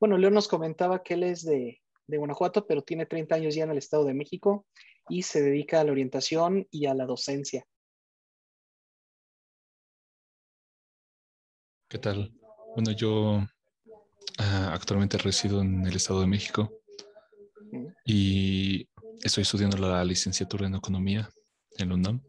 [0.00, 3.64] Bueno, León nos comentaba que él es de, de Guanajuato, pero tiene 30 años ya
[3.64, 4.66] en el Estado de México
[5.10, 7.66] y se dedica a la orientación y a la docencia.
[11.88, 12.32] ¿Qué tal?
[12.74, 13.44] Bueno, yo
[14.38, 16.80] ah, actualmente resido en el Estado de México
[18.06, 18.88] y
[19.22, 21.28] estoy estudiando la licenciatura en Economía
[21.76, 22.22] en la UNAM.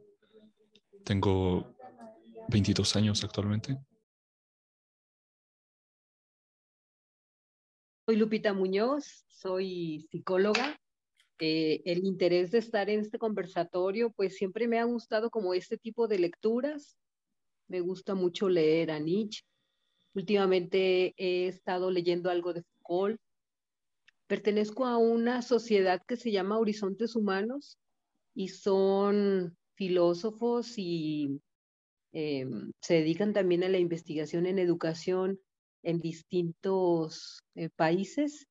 [1.05, 1.73] Tengo
[2.49, 3.77] 22 años actualmente.
[8.11, 10.77] Soy Lupita Muñoz, soy psicóloga.
[11.39, 15.77] Eh, el interés de estar en este conversatorio, pues siempre me ha gustado como este
[15.77, 16.97] tipo de lecturas.
[17.69, 19.45] Me gusta mucho leer a Nietzsche.
[20.13, 23.17] Últimamente he estado leyendo algo de Foucault.
[24.27, 27.77] Pertenezco a una sociedad que se llama Horizontes Humanos
[28.35, 31.39] y son filósofos y
[32.11, 35.39] em, se dedican también a la investigación en educación
[35.83, 38.47] en distintos eh, países.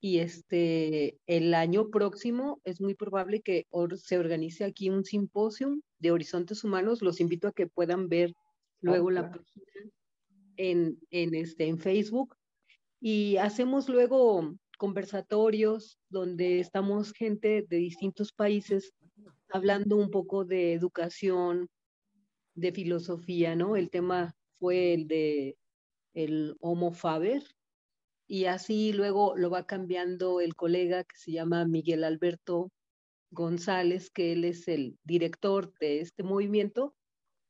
[0.00, 6.12] Y este, el año próximo es muy probable que se organice aquí un simposio de
[6.12, 7.02] horizontes humanos.
[7.02, 8.32] Los invito a que puedan ver
[8.80, 9.90] luego la página
[10.56, 12.36] en, en, este, en Facebook.
[13.00, 18.94] Y hacemos luego conversatorios donde estamos gente de distintos países
[19.50, 21.68] hablando un poco de educación,
[22.54, 23.76] de filosofía, ¿no?
[23.76, 25.56] El tema fue el de
[26.14, 27.42] el Homo Faber
[28.28, 32.70] y así luego lo va cambiando el colega que se llama Miguel Alberto
[33.30, 36.94] González, que él es el director de este movimiento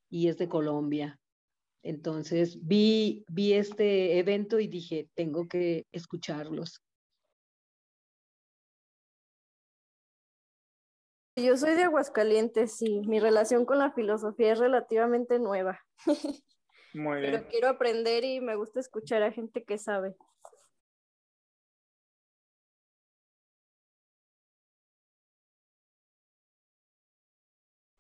[0.09, 1.19] y es de Colombia.
[1.83, 6.81] Entonces vi, vi este evento y dije, tengo que escucharlos.
[11.37, 15.81] Yo soy de Aguascalientes y mi relación con la filosofía es relativamente nueva.
[16.95, 17.33] Muy bien.
[17.33, 20.17] Pero quiero aprender y me gusta escuchar a gente que sabe.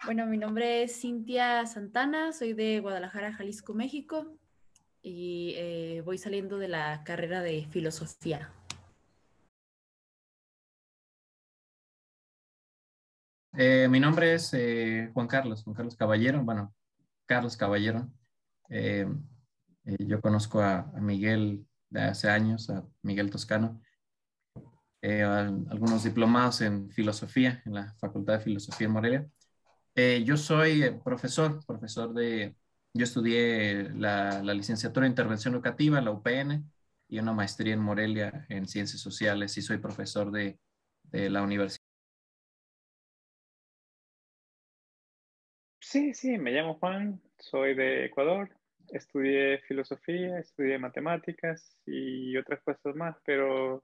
[0.04, 4.38] Bueno, mi nombre es Cintia Santana, soy de Guadalajara, Jalisco, México
[5.02, 8.50] y eh, voy saliendo de la carrera de filosofía.
[13.54, 16.72] Eh, mi nombre es eh, Juan Carlos, Juan Carlos Caballero, bueno,
[17.26, 18.08] Carlos Caballero.
[18.68, 19.06] Eh,
[19.84, 23.80] yo conozco a, Miguel de hace años, a Miguel Toscano,
[25.02, 29.30] algunos diplomados en filosofía, en la Facultad de Filosofía en Morelia.
[30.24, 32.56] yo soy profesor, profesor de,
[32.92, 36.70] yo estudié la, licenciatura de Intervención Educativa, la UPN,
[37.08, 40.58] y una maestría en Morelia en Ciencias Sociales y soy profesor de,
[41.04, 41.77] de la Universidad
[45.90, 48.50] Sí, sí, me llamo Juan, soy de Ecuador,
[48.90, 53.82] estudié filosofía, estudié matemáticas y otras cosas más, pero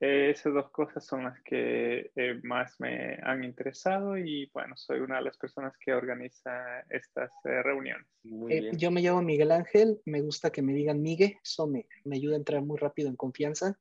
[0.00, 5.00] eh, esas dos cosas son las que eh, más me han interesado y bueno, soy
[5.00, 8.06] una de las personas que organiza estas eh, reuniones.
[8.76, 12.34] yo me llamo Miguel Ángel, me gusta que me digan Migue, eso me, me ayuda
[12.34, 13.78] a entrar muy rápido en confianza.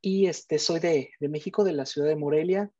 [0.00, 2.70] Y este, soy de, de México, de la ciudad de Morelia,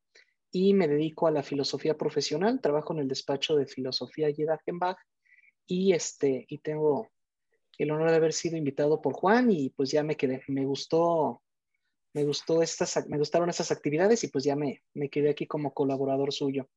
[0.52, 2.60] y me dedico a la filosofía profesional.
[2.60, 4.98] Trabajo en el despacho de filosofía Jedachenbach
[5.66, 7.08] y, este, y tengo
[7.78, 11.42] el honor de haber sido invitado por Juan y pues ya me quedé, me gustó,
[12.12, 15.72] me gustó estas, me gustaron estas actividades y pues ya me, me quedé aquí como
[15.72, 16.68] colaborador suyo.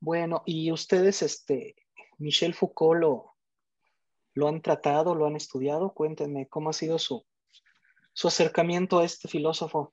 [0.00, 1.74] Bueno, y ustedes, este,
[2.18, 3.34] Michel Foucault lo,
[4.34, 5.94] lo han tratado, lo han estudiado.
[5.94, 7.26] Cuéntenme cómo ha sido su,
[8.16, 9.92] su acercamiento a este filósofo?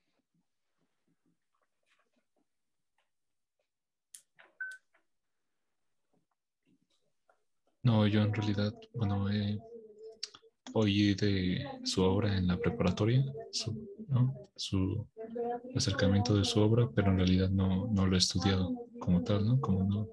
[7.84, 9.25] No, yo en realidad, bueno,
[10.74, 15.06] oí de su obra en la preparatoria, su,
[15.76, 19.60] acercamiento de su obra, pero en realidad no, lo he estudiado como tal, ¿no?
[19.60, 20.08] Como no,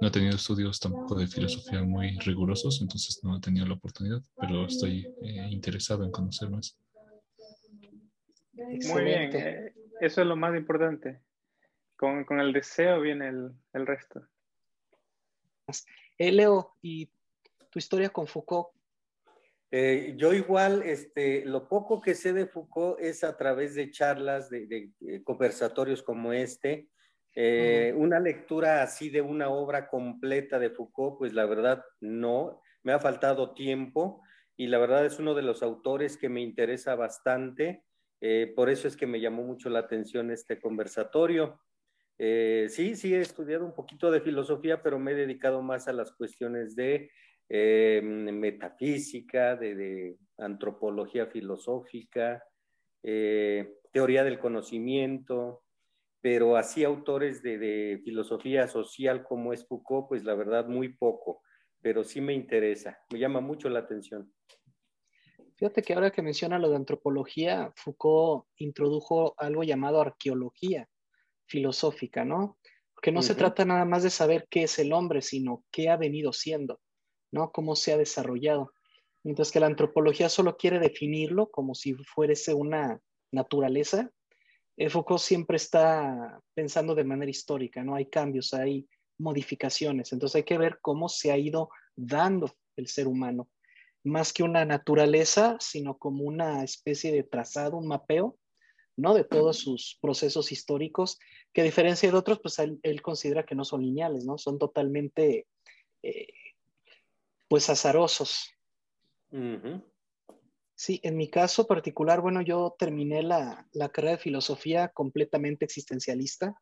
[0.00, 4.22] no he tenido estudios tampoco de filosofía muy rigurosos, entonces no he tenido la oportunidad,
[4.40, 6.78] pero estoy eh, interesado en conocer más.
[8.60, 11.20] Muy bien, eh, eso es lo más importante.
[11.96, 14.26] Con, el deseo viene el, resto.
[16.18, 17.10] Eh, Leo, ¿y
[17.70, 18.68] tu historia con Foucault?
[19.70, 24.50] Eh, yo igual, este, lo poco que sé de Foucault es a través de charlas,
[24.50, 24.90] de,
[25.24, 26.88] conversatorios como este.
[27.94, 32.98] Una lectura así de una obra completa de Foucault, pues la verdad no, me ha
[32.98, 34.22] faltado tiempo
[34.56, 37.84] y la verdad es uno de los autores que me interesa bastante.
[38.20, 41.60] Eh, por eso es que me llamó mucho la atención este conversatorio.
[42.18, 45.92] Eh, sí, sí, he estudiado un poquito de filosofía, pero me he dedicado más a
[45.92, 47.10] las cuestiones de
[47.48, 52.42] eh, metafísica, de, antropología filosófica,
[53.02, 55.62] teoría del conocimiento,
[56.20, 61.42] pero así autores de, filosofía social como es Foucault, pues la verdad muy poco,
[61.80, 64.30] pero sí me interesa, me llama mucho la atención.
[65.60, 70.88] Fíjate que ahora que menciona lo de antropología, Foucault introdujo algo llamado arqueología
[71.44, 72.56] filosófica, ¿no?
[72.94, 75.98] Porque no se trata nada más de saber qué es el hombre, sino qué ha
[75.98, 76.80] venido siendo,
[77.30, 77.52] ¿no?
[77.52, 78.72] Cómo se ha desarrollado.
[79.22, 82.98] Mientras que la antropología solo quiere definirlo como si fuese una
[83.30, 84.10] naturaleza,
[84.78, 87.96] eh, Foucault siempre está pensando de manera histórica, ¿no?
[87.96, 93.08] Hay cambios, hay modificaciones, entonces hay que ver cómo se ha ido dando el ser
[93.08, 93.50] humano,
[94.02, 98.36] más que una naturaleza, sino como una especie de trazado, un mapeo,
[98.96, 99.14] ¿no?
[99.14, 101.18] De todos sus procesos históricos,
[101.52, 104.38] que a diferencia de otros, pues él, considera que no son lineales, ¿no?
[104.38, 105.46] Son totalmente,
[106.02, 106.28] eh,
[107.48, 108.50] pues, azarosos.
[110.80, 116.54] Sí, en mi caso particular, bueno, yo terminé la, carrera de filosofía completamente existencialista.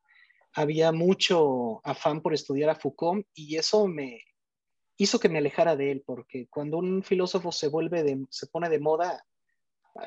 [0.52, 4.24] Había mucho afán por estudiar a Foucault y eso me
[4.98, 8.68] hizo que me alejara de él, porque cuando un filósofo se vuelve de, se pone
[8.68, 9.24] de moda,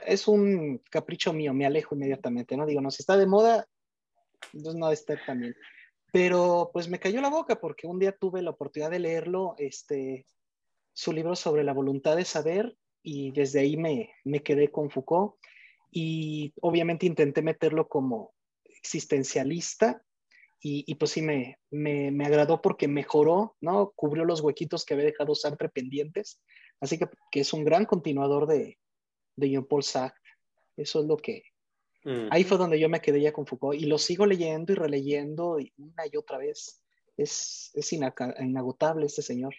[0.06, 2.66] es un capricho mío, me alejo inmediatamente, ¿no?
[2.66, 3.68] Digo, no, si está de moda,
[4.54, 5.56] entonces no estar también.
[6.12, 10.26] Pero pues me cayó la boca porque un día tuve la oportunidad de leerlo, este,
[10.94, 15.36] su libro sobre la voluntad de saber y desde ahí me, me quedé con Foucault
[15.90, 18.34] y obviamente intenté meterlo como
[18.66, 20.04] existencialista
[20.62, 23.92] y, y, pues sí me, me, me, agradó porque mejoró, ¿no?
[23.96, 26.40] Cubrió los huequitos que había dejado Sartre pendientes.
[26.80, 28.78] Así que, que es un gran continuador de,
[29.36, 30.22] de Jean-Paul Sartre.
[30.78, 31.44] Eso es lo que...
[32.32, 35.60] Ahí fue donde yo me quedé ya con Foucault y lo sigo leyendo y releyendo
[35.78, 36.82] una y otra vez.
[37.16, 39.54] Es, es inagotable este señor.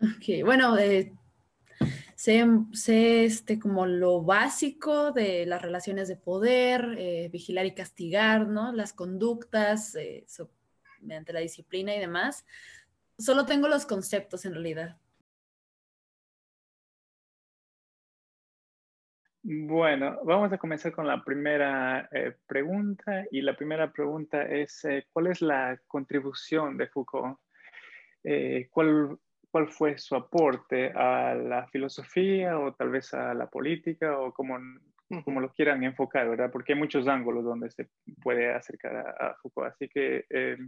[0.00, 1.12] Ok, bueno, eh,
[2.16, 8.72] sé, este, como lo básico de las relaciones de poder, eh, vigilar y castigar, ¿no?
[8.72, 10.24] Las conductas eh,
[11.02, 12.46] mediante la disciplina y demás.
[13.18, 14.96] Solo tengo los conceptos en realidad.
[19.42, 25.28] Bueno, vamos a comenzar con la primera eh, pregunta y la primera pregunta es, ¿cuál
[25.28, 27.38] es la contribución de Foucault?
[28.70, 29.18] ¿Cuál
[29.56, 34.58] cuál fue su aporte a la filosofía o tal vez a la política o como,
[35.24, 36.50] como lo quieran enfocar, ¿verdad?
[36.52, 37.88] Porque hay muchos ángulos donde se
[38.22, 39.72] puede acercar a, Foucault.
[39.72, 40.58] Así que, eh,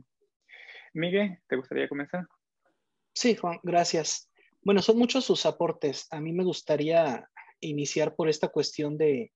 [0.95, 2.27] Miguel, ¿te gustaría comenzar?
[3.15, 4.31] Sí, Juan, gracias.
[4.63, 6.07] Bueno, son muchos sus aportes.
[6.11, 7.29] A mí me gustaría
[7.61, 9.35] iniciar por esta cuestión de,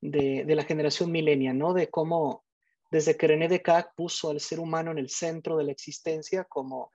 [0.00, 1.74] de, de la generación milenia, ¿no?
[1.74, 2.42] De cómo
[2.90, 6.90] desde que René Descartes puso al ser humano en el centro de la existencia como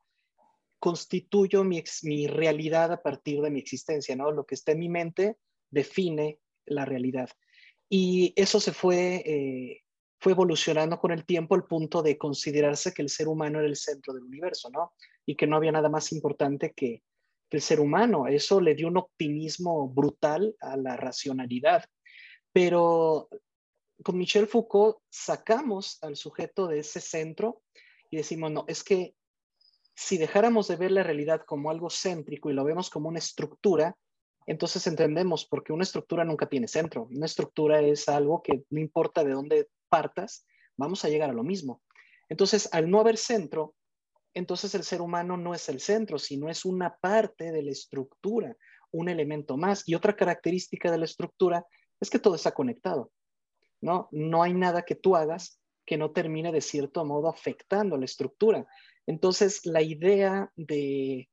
[0.83, 4.31] constituyo mi, realidad a partir de mi existencia, ¿no?
[4.31, 5.37] Lo que está en mi mente
[5.71, 7.29] define la realidad.
[7.87, 9.83] Y eso se fue, eh,
[10.19, 13.77] fue evolucionando con el tiempo al punto de considerarse que el ser humano era el
[13.77, 14.91] centro del universo, ¿no?
[15.25, 17.01] Y que no había nada más importante que,
[17.49, 18.27] que el ser humano.
[18.27, 21.85] Eso le dio un optimismo brutal a la racionalidad.
[22.51, 23.29] Pero
[24.03, 27.61] con Michel Foucault sacamos al sujeto de ese centro
[28.11, 29.15] y decimos, no, es que
[29.95, 33.95] si dejáramos de ver la realidad como algo céntrico y lo vemos como una estructura,
[34.45, 37.07] entonces entendemos porque una estructura nunca tiene centro.
[37.11, 40.45] Una estructura es algo que no importa de dónde partas,
[40.75, 41.81] vamos a llegar a lo mismo.
[42.29, 43.75] Entonces, al no haber centro,
[44.33, 48.55] entonces el ser humano no es el centro, sino es una parte de la estructura,
[48.91, 49.87] un elemento más.
[49.87, 51.65] Y otra característica de la estructura
[51.99, 53.11] es que todo está conectado.
[53.81, 58.05] No, no hay nada que tú hagas que no termine de cierto modo afectando la
[58.05, 58.65] estructura.
[59.07, 61.29] Entonces, la idea de,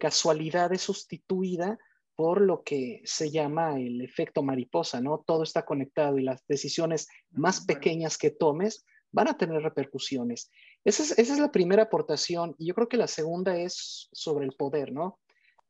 [0.00, 1.78] casualidad es sustituida
[2.16, 5.22] por lo que se llama el efecto mariposa, ¿no?
[5.26, 10.50] Todo está conectado y las decisiones más pequeñas que tomes van a tener repercusiones.
[10.84, 12.54] Esa es, esa es, la primera aportación.
[12.58, 15.20] Y yo creo que la segunda es sobre el poder, ¿no?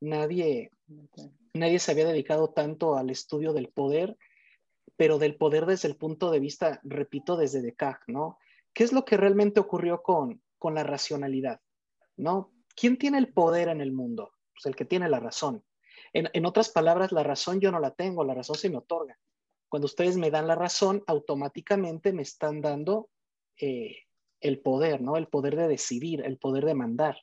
[0.00, 0.70] Nadie,
[1.52, 4.16] nadie se había dedicado tanto al estudio del poder,
[4.96, 8.38] pero del poder desde el punto de vista, repito, desde Descartes, ¿no?
[8.72, 11.60] ¿Qué es lo que realmente ocurrió con, con la racionalidad,
[12.16, 12.52] ¿no?
[12.74, 14.32] ¿Quién tiene el poder en el mundo?
[14.52, 15.64] Pues el que tiene la razón.
[16.12, 19.18] En, otras palabras, la razón yo no la tengo, la razón se me otorga.
[19.68, 23.10] Cuando ustedes me dan la razón, automáticamente me están dando
[23.60, 23.96] eh,
[24.40, 25.16] el poder, ¿no?
[25.16, 27.18] El poder de decidir, el poder de mandar.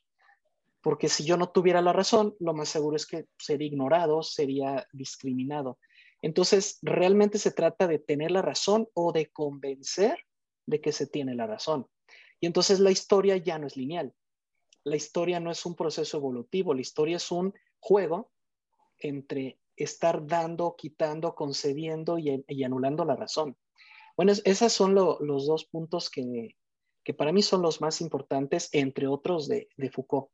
[0.80, 4.86] Porque si yo no tuviera la razón, lo más seguro es que sería ignorado, sería
[4.92, 5.78] discriminado.
[6.20, 10.18] Entonces, realmente se trata de tener la razón o de convencer
[10.66, 11.86] de que se tiene la razón.
[12.44, 14.12] Y entonces la historia ya no es lineal.
[14.84, 18.32] la historia no es un proceso evolutivo, la historia es un juego
[18.98, 23.56] entre estar dando, quitando, concediendo y, anulando la razón.
[24.14, 26.54] Bueno, esos son los dos puntos que,
[27.16, 30.28] para mí son los más importantes, entre otros de, Foucault.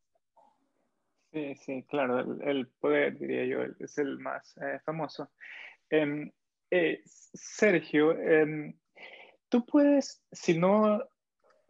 [1.32, 5.30] Sí, sí, claro, el, poder, diría yo, es el más eh, famoso.
[5.88, 6.28] Em,
[6.72, 8.76] eh, Sergio, em,
[9.48, 11.00] tú puedes, si no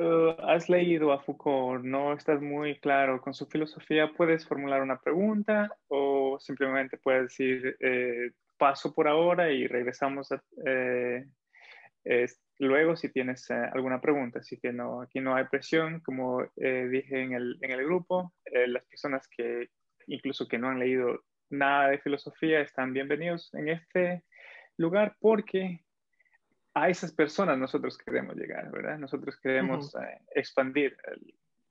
[0.01, 4.99] eh, has leído a Foucault, no estás muy claro con su filosofía, puedes formular una
[4.99, 10.29] pregunta o simplemente puedes decir eh, paso por ahora y regresamos
[12.59, 14.41] luego si tienes alguna pregunta.
[14.41, 18.33] Así que no, aquí no hay presión, como dije en el, en el grupo,
[18.67, 19.69] las personas que
[20.07, 24.25] incluso que no han leído nada de filosofía están bienvenidos en este
[24.77, 25.85] lugar porque
[26.81, 28.99] a esas personas nosotros queremos llegar, ¿verdad?
[28.99, 30.97] Nosotros queremos eh, expandir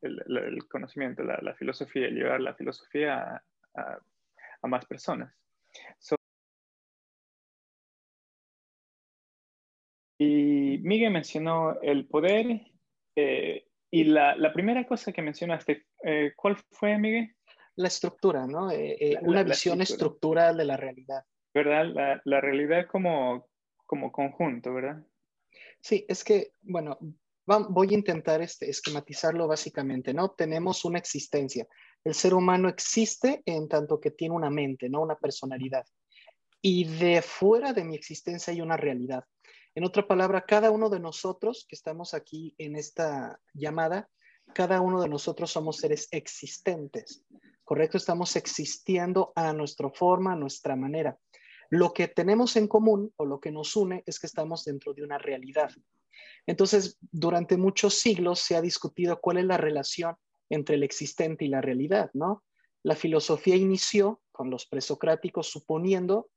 [0.02, 3.44] el, conocimiento, la, filosofía, llevar la filosofía
[3.76, 4.00] a,
[4.68, 5.34] más personas.
[10.22, 12.62] y Miguel mencionó el poder
[13.16, 17.36] eh, y la, primera cosa que mencionaste, eh, ¿cuál fue, Miguel?
[17.78, 18.70] La estructura, ¿no?
[19.22, 21.24] una visión estructural de la realidad.
[21.54, 22.22] ¿verdad?
[22.26, 23.49] La, realidad como,
[23.90, 25.04] como conjunto, ¿verdad?
[25.82, 27.00] Sí, es que, bueno,
[27.48, 30.30] voy a intentar este, esquematizarlo básicamente, ¿no?
[30.30, 31.68] Tenemos una existencia.
[32.04, 35.02] El ser humano existe en tanto que tiene una mente, ¿no?
[35.02, 35.84] Una personalidad.
[36.62, 39.24] Y de fuera de mi existencia hay una realidad.
[39.74, 44.08] En otra palabra, cada uno de nosotros que estamos aquí en esta llamada,
[44.54, 47.24] cada uno de nosotros somos seres existentes,
[47.64, 47.98] ¿correcto?
[47.98, 51.18] Estamos existiendo a nuestra forma, a nuestra manera.
[51.70, 55.04] Lo que tenemos en común o lo que nos une es que estamos dentro de
[55.04, 55.72] una realidad.
[56.46, 60.16] Entonces, durante muchos siglos se ha discutido cuál es la relación
[60.50, 62.44] entre el existente y la realidad, ¿no?
[62.82, 66.30] La filosofía inició con los presocráticos suponiendo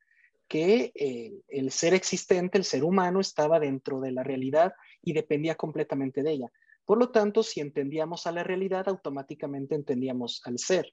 [0.49, 5.55] que eh, el ser existente, el ser humano, estaba dentro de la realidad y dependía
[5.55, 6.53] completamente de ella.
[6.85, 10.93] Por lo tanto, si entendíamos a la realidad, automáticamente entendíamos al ser.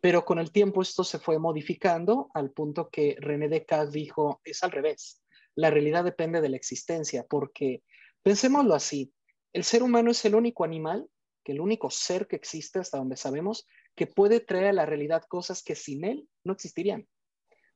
[0.00, 4.62] Pero con el tiempo esto se fue modificando al punto que René Descartes dijo, es
[4.62, 5.22] al revés,
[5.54, 7.82] la realidad depende de la existencia, porque
[8.22, 9.12] pensémoslo así,
[9.52, 11.08] el ser humano es el único animal,
[11.50, 15.62] el único ser que existe hasta donde sabemos, que puede traer a la realidad cosas
[15.62, 17.06] que sin él no existirían,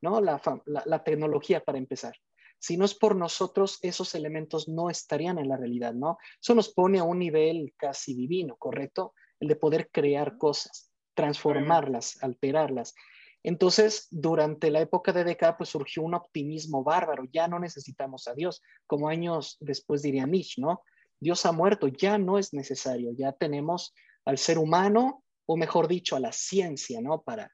[0.00, 0.20] ¿no?
[0.20, 2.14] La, la tecnología para empezar.
[2.58, 6.18] Si no es por nosotros, esos elementos no estarían en la realidad, ¿no?
[6.40, 9.12] Eso nos pone a un nivel casi divino, ¿correcto?
[9.40, 12.94] El de poder crear cosas transformarlas, alterarlas.
[13.42, 17.24] Entonces, durante la época de Descartes, pues surgió un optimismo bárbaro.
[17.30, 20.82] Ya no necesitamos a Dios, como años después diría Nietzsche, ¿no?
[21.20, 23.94] Dios ha muerto, ya no es necesario, ya tenemos
[24.24, 27.22] al ser humano, o mejor dicho, a la ciencia, ¿no?
[27.22, 27.52] Para,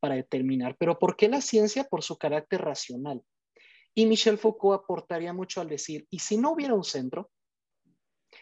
[0.00, 0.74] para determinar.
[0.78, 1.84] Pero ¿por qué la ciencia?
[1.84, 3.22] Por su carácter racional.
[3.94, 7.30] Y Michel Foucault aportaría mucho al decir, ¿y si no hubiera un centro?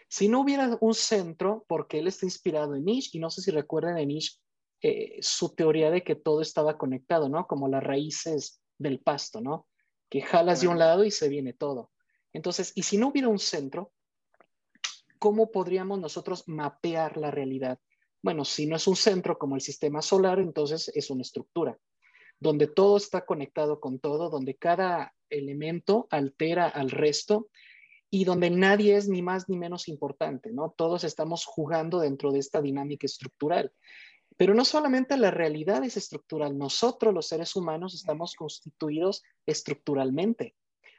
[0.09, 3.51] Si no hubiera un centro, porque él está inspirado en Nietzsche, y no sé si
[3.51, 4.39] recuerdan en Nietzsche
[4.81, 7.47] eh, su teoría de que todo estaba conectado, ¿no?
[7.47, 9.67] Como las raíces del pasto, ¿no?
[10.09, 11.91] Que jalas de un lado y se viene todo.
[12.33, 13.93] Entonces, y si no hubiera un centro,
[15.19, 17.79] ¿cómo podríamos nosotros mapear la realidad?
[18.21, 21.77] Bueno, si no es un centro como el sistema solar, entonces es una estructura,
[22.39, 27.49] donde todo está conectado con todo, donde cada elemento altera al resto
[28.09, 30.73] y donde nadie es ni más ni menos importante, ¿no?
[30.77, 33.71] Todos estamos jugando dentro de esta dinámica estructural.
[34.37, 40.55] Pero no solamente la realidad es estructural, nosotros los seres humanos estamos constituidos estructuralmente.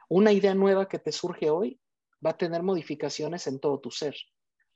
[0.09, 1.81] Una idea nueva que te surge hoy
[2.25, 4.15] va a tener modificaciones en todo tu ser.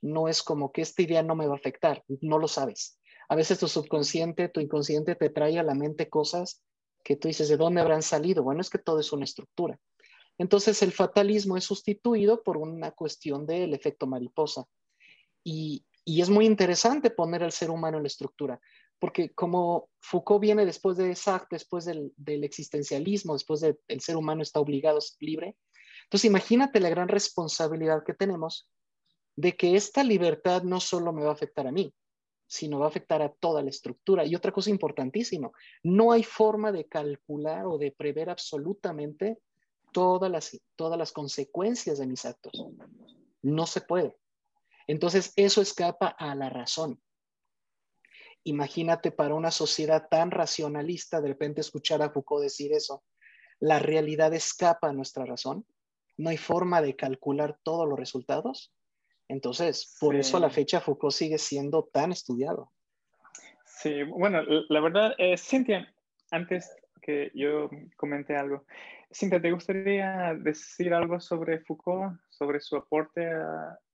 [0.01, 2.99] No es como que esta idea no me va a afectar, no lo sabes.
[3.29, 6.63] A veces tu subconsciente, tu inconsciente te trae a la mente cosas
[7.03, 8.43] que tú dices, ¿de dónde habrán salido?
[8.43, 9.79] Bueno, es que todo es una estructura.
[10.37, 14.65] Entonces el fatalismo es sustituido por una cuestión del efecto mariposa.
[15.43, 18.59] Y, y es muy interesante poner al ser humano en la estructura,
[18.99, 24.59] porque como Foucault viene después de Sartre, después del, existencialismo, después del ser humano está
[24.59, 25.57] obligado a ser libre,
[26.03, 28.67] entonces imagínate la gran responsabilidad que tenemos
[29.35, 31.93] de que esta libertad no solo me va a afectar a mí,
[32.47, 34.25] sino va a afectar a toda la estructura.
[34.25, 35.49] Y otra cosa importantísima,
[35.83, 39.39] no hay forma de calcular o de prever absolutamente
[39.93, 42.51] todas las, todas las consecuencias de mis actos.
[43.41, 44.17] No se puede.
[44.91, 47.01] Entonces, eso escapa a la razón.
[48.43, 53.01] Imagínate para una sociedad tan racionalista, de repente escuchar a Foucault decir eso.
[53.61, 55.65] La realidad escapa a nuestra razón.
[56.17, 58.73] No hay forma de calcular todos los resultados.
[59.29, 62.73] Entonces, por eso a la fecha Foucault sigue siendo tan estudiado.
[63.63, 65.95] Sí, bueno, la verdad, eh, Cintia,
[66.31, 66.69] antes
[67.01, 68.65] que yo comente algo,
[69.13, 73.25] Cintia, ¿te gustaría decir algo sobre Foucault, sobre su aporte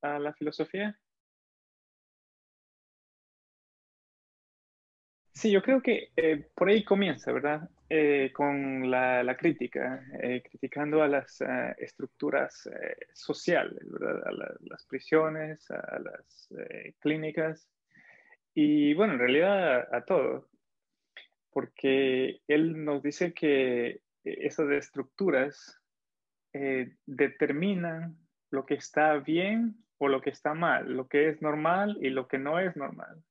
[0.02, 0.96] a la filosofía?
[5.38, 7.70] Sí, yo creo que eh, por ahí comienza, ¿verdad?
[7.88, 11.38] Eh, con la, crítica, eh, criticando a las
[11.76, 12.68] estructuras
[13.12, 14.20] sociales, ¿verdad?
[14.26, 16.48] A las prisiones, a las
[16.98, 17.70] clínicas
[18.52, 20.48] y, bueno, en realidad a, a, todo,
[21.52, 25.80] porque él nos dice que esas estructuras
[27.06, 28.16] determinan
[28.50, 32.28] lo que está bien o lo que está mal, lo que es normal y lo
[32.28, 33.22] que no es normal.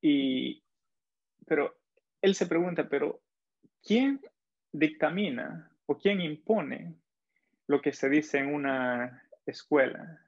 [0.00, 0.62] Y,
[1.46, 1.76] pero
[2.22, 3.20] él se pregunta, pero
[3.82, 4.20] ¿quién
[4.72, 6.94] dictamina o quién impone
[7.66, 10.20] lo que se dice en una escuela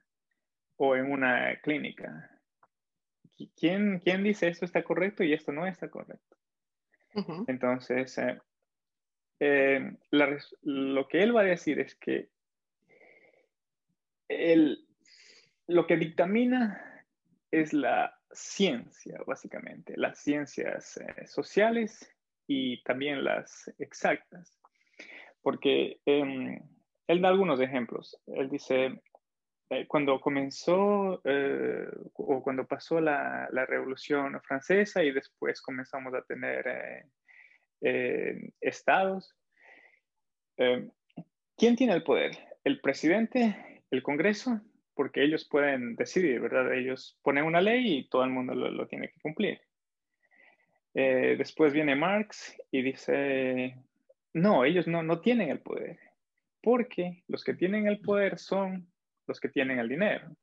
[0.75, 2.29] o en una clínica?
[3.55, 6.37] ¿Quién, quién dice esto está correcto y esto no está correcto?
[7.47, 8.39] Entonces, eh,
[9.39, 12.29] eh, lo que él va a decir es que
[15.67, 17.05] lo que dictamina
[17.51, 22.13] es la ciencia, básicamente, las ciencias eh, sociales
[22.47, 24.55] y también las exactas.
[25.41, 26.59] Porque em,
[27.07, 28.19] él da algunos ejemplos.
[28.27, 29.01] Él dice,
[29.69, 36.21] eh, cuando comenzó eh, o cuando pasó la, la, Revolución Francesa y después comenzamos a
[36.23, 37.05] tener
[37.81, 39.35] estados,
[41.57, 42.37] ¿quién tiene el poder?
[42.63, 43.83] ¿El presidente?
[43.91, 44.61] ¿El Congreso?
[44.99, 46.73] porque ellos pueden decidir, ¿verdad?
[46.73, 49.61] Ellos ponen una ley y todo el mundo lo, tiene que cumplir.
[50.93, 53.77] Eh, después viene Marx y dice,
[54.33, 55.97] no, ellos no, no tienen el poder,
[56.61, 58.91] porque los que tienen el poder son
[59.25, 60.35] los que tienen el dinero.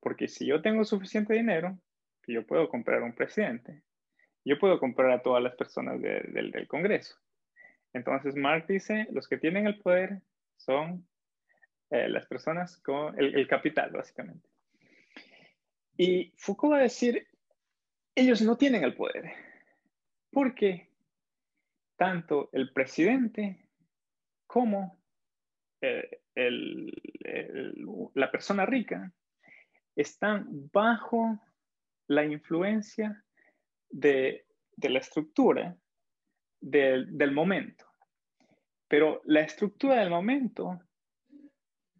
[0.00, 1.78] Porque si yo tengo suficiente dinero,
[2.26, 3.82] yo puedo comprar un presidente,
[4.44, 7.16] yo puedo comprar a todas las personas del, del Congreso.
[7.92, 10.20] Entonces Marx dice, los que tienen el poder
[10.56, 11.06] son
[11.90, 14.48] eh, las personas con el, capital, básicamente.
[15.96, 17.28] Y Foucault va a decir,
[18.16, 19.32] ellos no tienen el poder,
[20.32, 20.90] porque
[21.96, 23.68] tanto el presidente
[24.46, 25.00] como
[25.80, 26.20] eh,
[28.14, 29.12] la persona rica
[29.94, 31.38] están bajo
[32.08, 33.24] la influencia
[33.94, 35.76] de, la estructura
[36.60, 37.86] del, del momento.
[38.88, 40.80] Pero la estructura del momento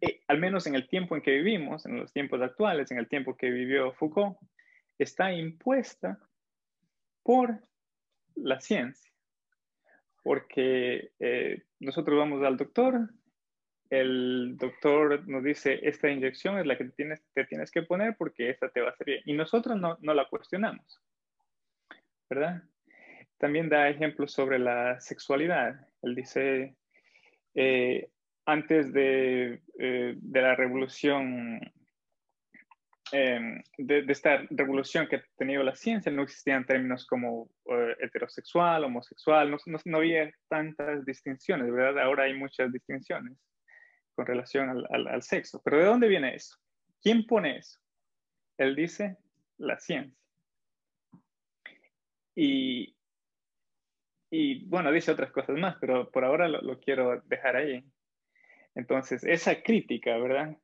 [0.01, 3.07] eh, al menos en el tiempo en que vivimos, en los tiempos actuales, en el
[3.07, 4.37] tiempo que vivió Foucault,
[4.97, 6.19] está impuesta
[7.23, 7.59] por
[8.35, 9.11] la ciencia.
[10.23, 13.09] Porque eh, nosotros vamos al doctor,
[13.89, 18.49] el doctor nos dice, esta inyección es la que tienes, te tienes que poner porque
[18.49, 19.21] esta te va a hacer bien.
[19.25, 21.01] Y nosotros no, no la cuestionamos,
[22.29, 22.63] ¿verdad?
[23.37, 25.75] También da ejemplos sobre la sexualidad.
[26.01, 26.75] Él dice,
[27.53, 28.09] eh,
[28.45, 31.59] antes de, eh, la revolución,
[33.11, 38.83] em, de, esta revolución que ha tenido la ciencia, no existían términos como eh, heterosexual,
[38.83, 42.03] homosexual, no, no, había tantas distinciones, ¿verdad?
[42.03, 43.37] Ahora hay muchas distinciones
[44.15, 45.61] con relación al, al, sexo.
[45.63, 46.55] Pero ¿de dónde viene eso?
[47.01, 47.79] ¿Quién pone eso?
[48.57, 49.17] Él dice
[49.57, 50.24] la ciencia.
[52.35, 52.95] Y,
[54.29, 57.83] y bueno, dice otras cosas más, pero por ahora lo, lo quiero dejar ahí.
[58.75, 60.57] Entonces, esa crítica, ¿verdad?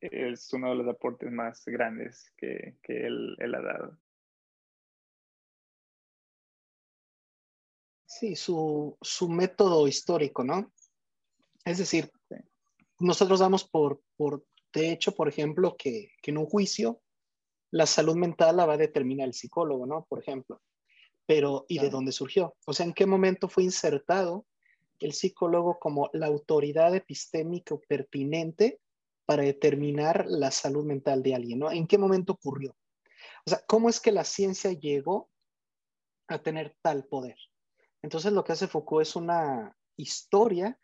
[0.00, 3.98] Es uno de los aportes más grandes que, él, ha dado.
[8.06, 8.96] Sí, su,
[9.28, 10.72] método histórico, ¿no?
[11.64, 12.10] Es decir,
[13.00, 17.00] nosotros damos por, por de hecho, por ejemplo, que, que, en un juicio
[17.70, 20.06] la salud mental la va a determinar el psicólogo, ¿no?
[20.08, 20.60] Por ejemplo.
[21.26, 22.56] Pero, ¿y de dónde surgió?
[22.66, 24.46] O sea, ¿en qué momento fue insertado
[24.98, 28.80] el psicólogo como la autoridad epistémica pertinente
[29.24, 31.70] para determinar la salud mental de alguien, ¿no?
[31.70, 32.74] ¿En qué momento ocurrió?
[33.44, 35.30] O sea, ¿cómo es que la ciencia llegó
[36.28, 37.36] a tener tal poder?
[38.02, 40.78] Entonces lo que hace Foucault es una historia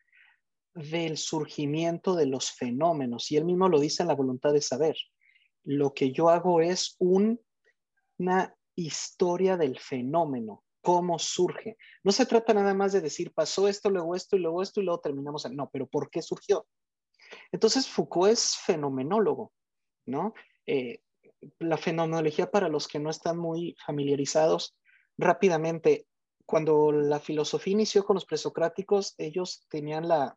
[0.75, 4.97] del surgimiento de los fenómenos y él mismo lo dice en la voluntad de saber.
[5.65, 11.79] Lo que yo hago es una historia del fenómeno cómo surge.
[12.05, 14.85] No se trata nada más de decir pasó esto, luego esto y luego esto y
[14.85, 15.51] luego terminamos.
[15.51, 16.67] No, pero ¿por qué surgió?
[17.51, 19.51] Entonces Foucault es fenomenólogo,
[20.07, 20.35] ¿no?
[20.67, 21.01] Eh,
[21.59, 24.77] la fenomenología para los que no están muy familiarizados,
[25.17, 26.07] rápidamente,
[26.45, 30.37] cuando la filosofía inició con los presocráticos, ellos tenían la,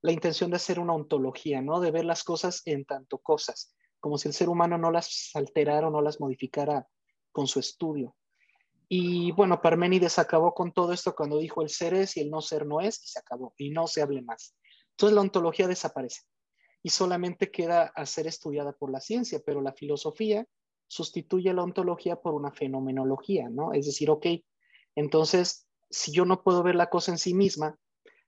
[0.00, 1.80] la intención de hacer una ontología, ¿no?
[1.80, 3.74] De ver las cosas en tanto cosas,
[4.06, 6.86] como si el ser humano no las alterara o no las modificara
[7.32, 8.14] con su estudio.
[8.88, 12.40] Y bueno, Parménides acabó con todo esto cuando dijo el ser es y el no
[12.40, 14.54] ser no es y se acabó y no se hable más.
[14.92, 16.20] Entonces la ontología desaparece
[16.84, 20.46] y solamente queda a ser estudiada por la ciencia, pero la filosofía
[20.86, 23.72] sustituye la ontología por una fenomenología, ¿no?
[23.72, 24.24] Es decir, ok,
[24.94, 27.76] entonces, si yo no puedo ver la cosa en sí misma,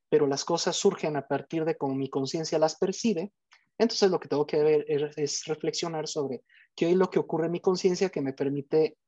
[0.08, 3.32] pero las cosas surgen a partir de cómo mi conciencia las percibe,
[3.78, 6.42] entonces lo que tengo que ver es, reflexionar sobre
[6.74, 8.98] qué es lo que ocurre en mi conciencia que me permite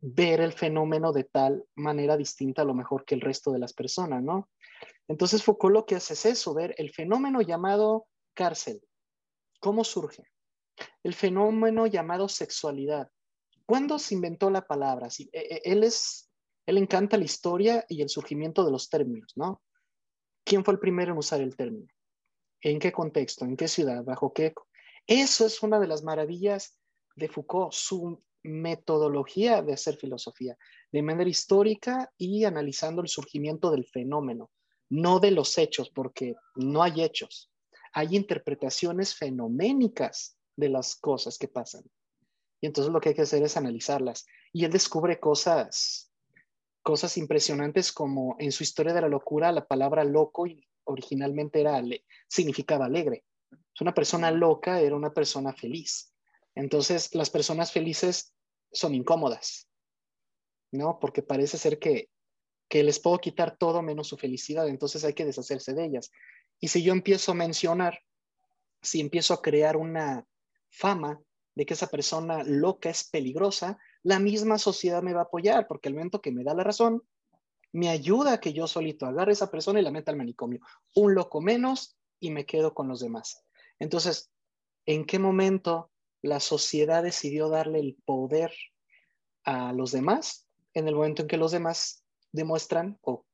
[0.00, 3.72] ver el fenómeno de tal manera distinta a lo mejor que el resto de las
[3.72, 4.48] personas, ¿no?
[5.08, 8.80] Entonces Foucault lo que hace es eso, ver el fenómeno llamado cárcel.
[9.60, 10.24] ¿Cómo surge?
[11.02, 13.10] El fenómeno llamado sexualidad.
[13.66, 15.08] ¿Cuándo se inventó la palabra?
[15.18, 16.30] E, e, él es,
[16.66, 19.62] él encanta la historia y el surgimiento de los términos, ¿no?
[20.44, 21.88] ¿Quién fue el primero en usar el término?
[22.62, 23.44] ¿En qué contexto?
[23.44, 24.04] ¿En qué ciudad?
[24.04, 24.52] ¿Bajo qué?
[25.06, 26.78] Eso es una de las maravillas
[27.14, 30.56] de Foucault, su metodología de hacer filosofía,
[30.92, 34.50] de manera histórica y analizando el surgimiento del fenómeno,
[34.88, 37.50] no de los hechos, porque no hay hechos,
[37.92, 41.84] hay interpretaciones fenoménicas de las cosas que pasan.
[42.60, 44.26] Y entonces lo que hay que hacer es analizarlas.
[44.52, 46.12] Y él descubre cosas,
[46.82, 50.46] cosas impresionantes como en su historia de la locura, la palabra loco
[50.88, 51.82] originalmente era,
[52.26, 53.24] significaba alegre.
[53.80, 56.12] Una persona loca era una persona feliz.
[56.54, 58.34] Entonces, las personas felices
[58.72, 59.68] son incómodas,
[60.72, 60.98] ¿no?
[60.98, 62.10] Porque parece ser que,
[62.68, 66.10] que les puedo quitar todo menos su felicidad, entonces hay que deshacerse de ellas.
[66.60, 68.00] Y si yo empiezo a mencionar,
[68.82, 70.26] si empiezo a crear una
[70.70, 71.20] fama
[71.54, 75.88] de que esa persona loca es peligrosa, la misma sociedad me va a apoyar, porque
[75.88, 77.02] el momento que me da la razón,
[77.72, 80.60] me ayuda a que yo solito agarre a esa persona y la meta al manicomio.
[80.94, 83.44] Un loco menos y me quedo con los demás.
[83.78, 84.30] Entonces,
[84.86, 85.90] ¿en qué momento
[86.22, 88.52] la sociedad decidió darle el poder
[89.44, 90.48] a los demás?
[90.74, 93.24] En el momento en que los demás demuestran o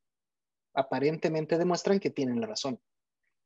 [0.75, 2.81] aparentemente demuestran que tienen la razón.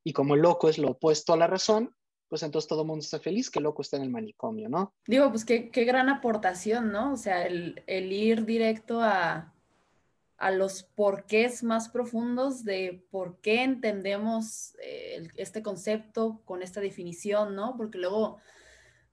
[0.05, 1.94] Y como el loco es lo opuesto a la razón,
[2.29, 4.94] pues entonces todo el mundo está feliz que el loco está en el manicomio, ¿no?
[5.07, 7.12] Digo, pues qué, qué gran aportación, ¿no?
[7.12, 9.55] O sea, el, el ir directo a,
[10.38, 17.57] a los porqués más profundos de por qué entendemos eh, este concepto con esta definición,
[17.57, 17.77] ¿no?
[17.77, 18.38] Porque luego,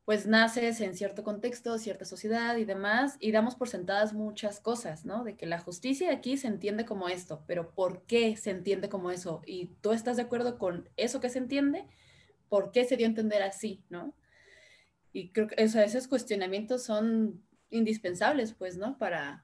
[0.05, 5.03] pues naces en cierto contexto, cierta sociedad y demás, y damos por sentadas muchas cosas,
[5.03, 5.23] ¿no?
[5.23, 9.09] De que la justicia aquí se entiende como esto, pero ¿por qué se entiende como
[9.09, 9.41] eso?
[9.47, 11.87] Y tú estás de acuerdo con eso que se entiende,
[12.49, 14.13] ¿por qué se dio a entender así, ¿no?
[15.11, 18.99] Y creo que esos cuestionamientos son indispensables, pues, ¿no?
[18.99, 19.43] Para,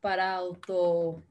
[0.00, 1.22] para auto,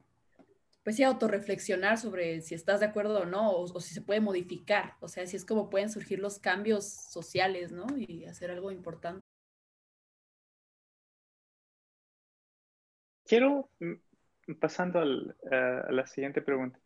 [0.84, 4.94] pues sí, autorreflexionar sobre si estás de acuerdo o no, o, si se puede modificar,
[5.00, 7.86] o sea, si es como pueden surgir los cambios sociales, ¿no?
[7.96, 9.20] Y hacer algo importante.
[13.24, 16.78] Quiero, mm, pasando a la siguiente pregunta,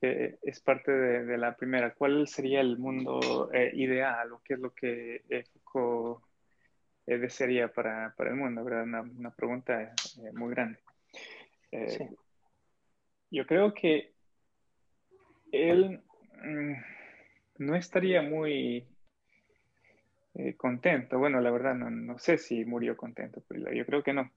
[0.00, 4.60] que es parte de, la primera, ¿cuál sería el mundo eh, ideal o qué es
[4.60, 5.44] lo que eh,
[7.06, 8.64] eh, desearía para, para, el mundo?
[8.64, 8.84] ¿verdad?
[8.84, 9.92] Una, una pregunta
[10.32, 10.78] muy grande.
[11.72, 12.10] Eh,
[13.30, 14.12] yo creo que
[15.52, 16.02] él
[16.42, 16.72] mm,
[17.58, 18.86] no estaría muy
[20.34, 21.18] eh, contento.
[21.18, 24.30] Bueno, la verdad no, sé si murió contento, pero yo creo que no.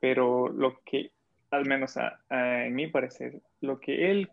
[0.00, 1.12] Pero lo que,
[1.50, 1.96] al menos
[2.30, 4.30] en mi parecer, lo que él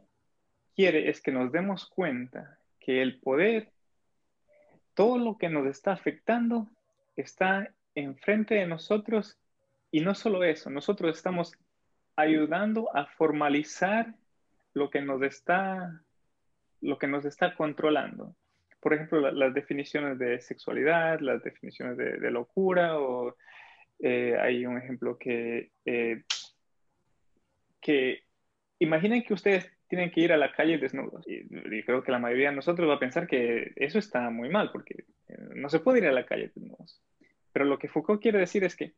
[0.76, 3.72] quiere es que nos demos cuenta que el poder,
[4.94, 6.70] todo lo que nos está afectando,
[7.16, 9.38] está enfrente de nosotros
[9.92, 11.54] y no solo eso, nosotros estamos
[12.16, 14.14] ayudando a formalizar
[14.74, 16.02] lo que nos está,
[16.82, 18.36] lo que nos está controlando.
[18.80, 23.36] Por ejemplo, las definiciones de sexualidad, las definiciones de, locura, o
[24.00, 26.24] eh, hay un ejemplo que, eh,
[27.80, 28.24] que
[28.80, 31.26] imaginen que ustedes tienen que ir a la calle desnudos.
[31.28, 31.46] Y,
[31.78, 34.72] y, creo que la mayoría de nosotros va a pensar que eso está muy mal,
[34.72, 37.02] porque eh, no se puede ir a la calle desnudos.
[37.54, 38.94] Pero lo que Foucault quiere decir es que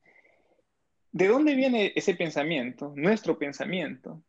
[1.16, 4.22] ¿De dónde viene ese pensamiento, nuestro pensamiento,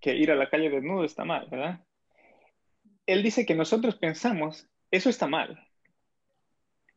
[0.00, 1.84] que ir a la calle desnudo está mal, ¿verdad?
[3.04, 5.62] Él dice que nosotros pensamos, eso está mal,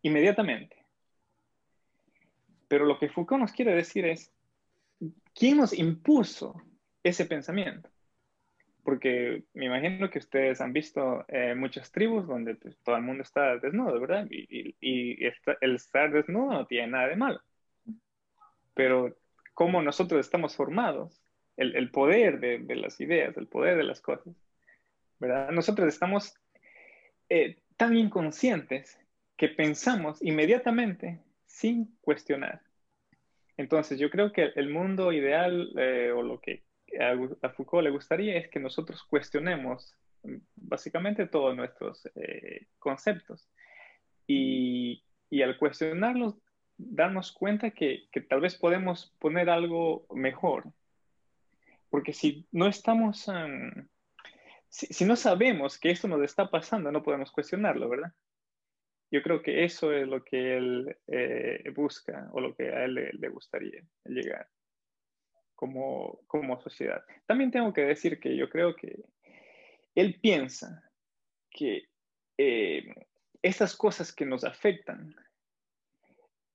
[0.04, 0.78] inmediatamente.
[2.70, 4.32] Pero lo que Foucault nos quiere decir es,
[5.34, 6.56] ¿quién nos impuso
[7.04, 7.90] ese pensamiento?
[8.86, 13.24] Porque me imagino que ustedes han visto eh, muchas tribus donde pues, todo el mundo
[13.24, 14.28] está desnudo, ¿verdad?
[14.30, 15.26] Y,
[15.60, 17.42] el estar desnudo no tiene nada de malo.
[18.74, 19.14] Pero
[19.56, 21.20] cómo nosotros estamos formados,
[21.58, 24.36] el, poder de, las ideas, el poder de las cosas.
[25.20, 25.50] ¿verdad?
[25.52, 26.36] Nosotros estamos
[27.30, 29.00] eh, tan inconscientes
[29.38, 32.62] que pensamos inmediatamente sin cuestionar.
[33.56, 36.64] Entonces, yo creo que el mundo ideal eh, o lo que
[37.00, 43.48] a, Foucault le gustaría es que nosotros cuestionemos mm, básicamente todos nuestros eh, conceptos
[44.28, 46.36] y, y, al cuestionarlos
[46.78, 50.72] darnos cuenta que, que, tal vez podemos poner algo mejor.
[51.90, 53.30] Porque si no estamos,
[54.70, 58.12] si, si, no sabemos que esto nos está pasando, no podemos cuestionarlo, ¿verdad?
[59.12, 62.96] Yo creo que eso es lo que él eh, busca o lo que a él
[63.14, 64.50] le, gustaría llegar
[65.54, 67.04] como, como sociedad.
[67.26, 69.06] También tengo que decir que yo creo que
[69.94, 70.92] él piensa
[71.50, 71.88] que
[72.38, 72.94] eh,
[73.42, 75.16] estas cosas que nos afectan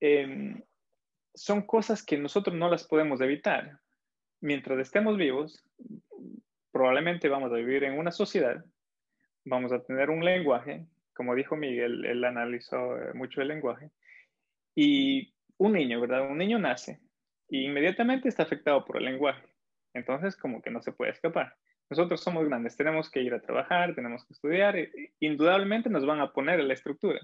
[0.01, 0.61] em,
[1.33, 3.79] son cosas que nosotros no las podemos evitar.
[4.41, 5.63] Mientras estemos vivos,
[6.71, 8.65] probablemente vamos a vivir en una sociedad,
[9.45, 13.91] vamos a tener un lenguaje como dijo Miguel, él analizó eh, mucho el lenguaje.
[14.75, 16.29] Y un niño, ¿verdad?
[16.29, 16.99] Un niño nace
[17.47, 19.45] y inmediatamente está afectado por el lenguaje.
[19.93, 21.55] Entonces, como que no se puede escapar.
[21.91, 24.75] Nosotros somos grandes, tenemos que ir a trabajar, tenemos que estudiar,
[25.19, 27.19] indudablemente nos van a poner en la estructura.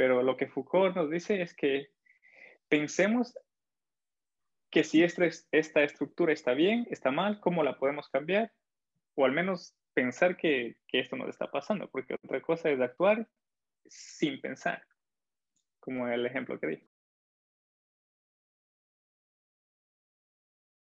[0.00, 1.92] Pero lo que Foucault nos dice es que
[2.70, 3.38] pensemos
[4.70, 8.50] que si esta, esta estructura está bien, está mal, cómo la podemos cambiar,
[9.14, 13.28] o al menos pensar que, que esto nos está pasando, porque otra cosa es actuar
[13.84, 14.82] sin pensar,
[15.80, 16.90] como el ejemplo que di.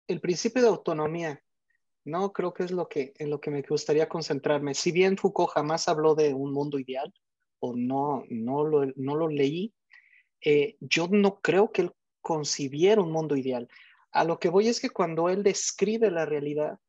[0.09, 1.41] El principio de autonomía,
[2.03, 4.73] no creo que es lo que, en lo que me gustaría concentrarme.
[4.73, 7.13] Si bien Foucault jamás habló de un mundo ideal,
[7.65, 9.73] o no, no, lo, no lo leí,
[10.41, 13.67] eh, yo no creo que él concibiera un mundo ideal.
[14.11, 16.79] A lo que voy es que cuando él describe la realidad,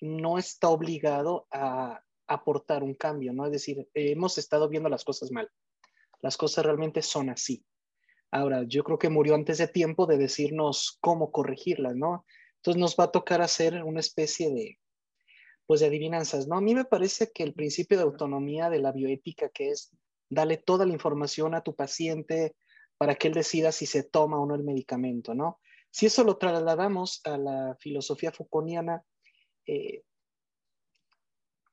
[0.00, 3.46] no está obligado a aportar un cambio, ¿no?
[3.46, 5.50] Es decir, hemos estado viendo las cosas mal.
[6.20, 7.64] Las cosas realmente son así.
[8.30, 12.24] Ahora, yo creo que murió antes de tiempo de decirnos cómo corregirlas, ¿no?
[12.56, 14.78] Entonces nos va a tocar hacer una especie de,
[15.66, 16.56] pues, de adivinanzas, ¿no?
[16.56, 19.90] A mí me parece que el principio de autonomía de la bioética, que es
[20.28, 22.54] darle toda la información a tu paciente
[22.96, 25.60] para que él decida si se toma o no el medicamento, ¿no?
[25.90, 29.04] Si eso lo trasladamos a la filosofía Foucaultiana,
[29.66, 30.02] eh,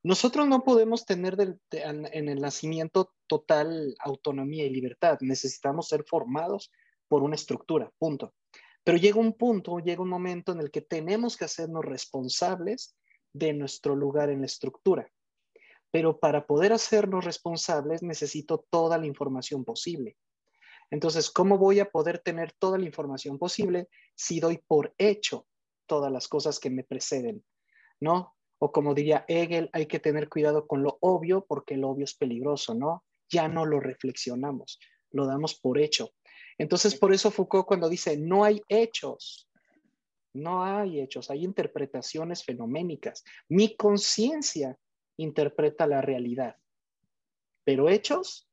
[0.04, 1.38] nosotros no podemos tener
[1.72, 5.20] en el nacimiento total autonomía y libertad.
[5.22, 6.72] Necesitamos ser formados
[7.08, 8.34] por una estructura, punto.
[8.84, 12.96] Pero llega un punto, llega un momento en el que tenemos que hacernos responsables
[13.32, 15.12] de nuestro lugar en la estructura.
[15.92, 20.18] Pero para poder hacernos responsables necesito toda la información posible.
[20.90, 25.48] Entonces, ¿cómo voy a poder tener toda la información posible si doy por hecho
[25.86, 27.44] todas las cosas que me preceden?
[28.02, 28.36] ¿no?
[28.60, 32.16] O como diría Hegel, hay que tener cuidado con lo obvio porque lo obvio es
[32.16, 33.06] peligroso, ¿no?
[33.30, 34.80] Ya no lo reflexionamos,
[35.12, 36.10] lo damos por hecho.
[36.58, 39.50] Entonces, por eso Foucault cuando dice, no hay hechos,
[40.34, 43.24] no hay hechos, hay interpretaciones fenoménicas.
[43.48, 44.78] Mi conciencia
[45.22, 46.58] interpreta la realidad,
[47.64, 48.50] pero hechos,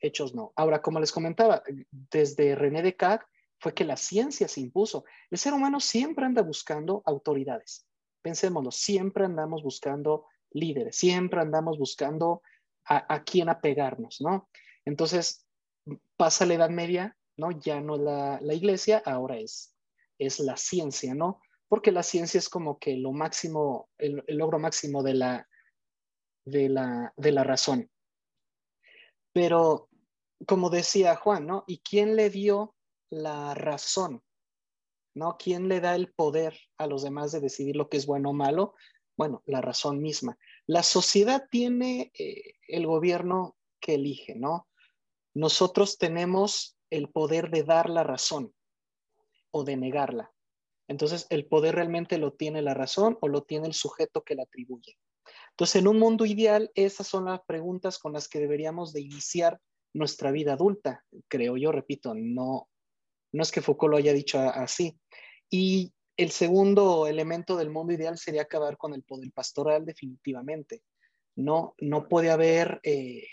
[0.00, 0.52] hechos no.
[0.56, 5.04] Ahora, como les comentaba, desde René Descartes fue que la ciencia se impuso.
[5.30, 7.86] El ser humano siempre anda buscando autoridades
[8.26, 12.42] pensémoslo, siempre andamos buscando líderes, siempre andamos buscando
[12.84, 14.48] a, quién apegarnos, ¿no?
[14.84, 15.46] Entonces,
[16.16, 17.52] pasa la Edad Media, ¿no?
[17.52, 19.76] Ya no la, la iglesia, ahora es,
[20.18, 21.40] es la ciencia, ¿no?
[21.68, 25.48] Porque la ciencia es como que lo máximo, el, el logro máximo de la,
[26.46, 27.90] de la, de la razón.
[29.34, 29.90] Pero,
[30.46, 31.64] como decía Juan, ¿no?
[31.66, 32.74] ¿Y quién le dio
[33.10, 34.22] la razón?
[35.16, 35.38] ¿no?
[35.38, 38.32] ¿Quién le da el poder a los demás de decidir lo que es bueno o
[38.34, 38.74] malo?
[39.16, 40.38] Bueno, la razón misma.
[40.66, 44.68] La sociedad tiene eh, el gobierno que elige, ¿no?
[45.32, 48.54] Nosotros tenemos el poder de dar la razón
[49.50, 50.32] o de negarla.
[50.86, 54.42] Entonces, el poder realmente lo tiene la razón o lo tiene el sujeto que la
[54.42, 54.98] atribuye.
[55.50, 59.60] Entonces, en un mundo ideal, esas son las preguntas con las que deberíamos de iniciar
[59.94, 62.68] nuestra vida adulta, creo yo, repito, no,
[63.32, 64.98] no es que Foucault lo haya dicho así.
[65.50, 70.82] Y el segundo elemento del mundo ideal sería acabar con el poder pastoral definitivamente.
[71.36, 73.26] No, no puede haber eh,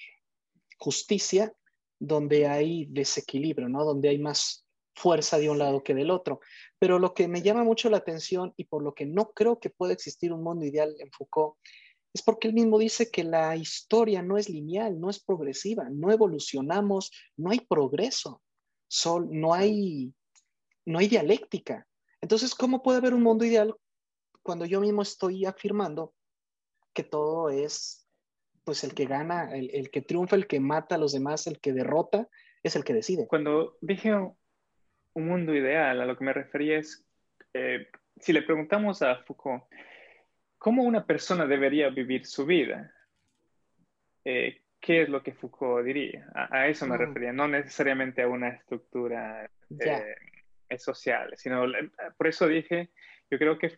[0.77, 1.53] justicia
[1.99, 3.85] donde hay desequilibrio, ¿no?
[3.85, 6.41] Donde hay más fuerza de un lado que del otro.
[6.77, 9.69] Pero lo que me llama mucho la atención y por lo que no creo que
[9.69, 11.55] pueda existir un mundo ideal en Foucault
[12.13, 16.11] es porque él mismo dice que la historia no es lineal, no es progresiva, no
[16.11, 18.41] evolucionamos, no hay progreso
[19.29, 20.13] no hay,
[20.85, 21.87] no hay dialéctica.
[22.21, 23.75] Entonces, ¿cómo puede haber un mundo ideal
[24.41, 26.13] cuando yo mismo estoy afirmando
[26.93, 28.07] que todo es,
[28.63, 31.73] pues, el que gana, el, que triunfa, el que mata a los demás, el que
[31.73, 32.27] derrota,
[32.61, 33.27] es el que decide?
[33.27, 36.01] Cuando dije un mundo ideal.
[36.01, 37.05] A lo que me refería es,
[37.53, 37.87] eh,
[38.19, 39.63] si le preguntamos a Foucault,
[40.63, 42.89] ¿cómo una persona debería vivir su vida?
[44.23, 46.31] Eh, ¿Qué es lo que Foucault diría?
[46.33, 46.99] A, eso me mm.
[46.99, 51.65] refería, no necesariamente a una estructura eh, social, sino
[52.17, 52.91] por eso dije,
[53.29, 53.77] yo creo que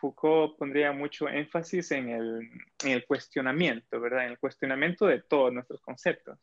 [0.00, 2.50] Foucault pondría mucho énfasis en el,
[2.82, 4.24] en el cuestionamiento, ¿verdad?
[4.24, 6.40] En el cuestionamiento de todos nuestros conceptos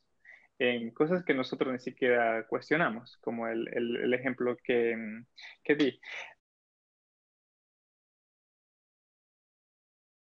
[0.58, 5.24] en cosas que nosotros ni siquiera cuestionamos, como el, el, ejemplo que,
[5.64, 6.00] que di.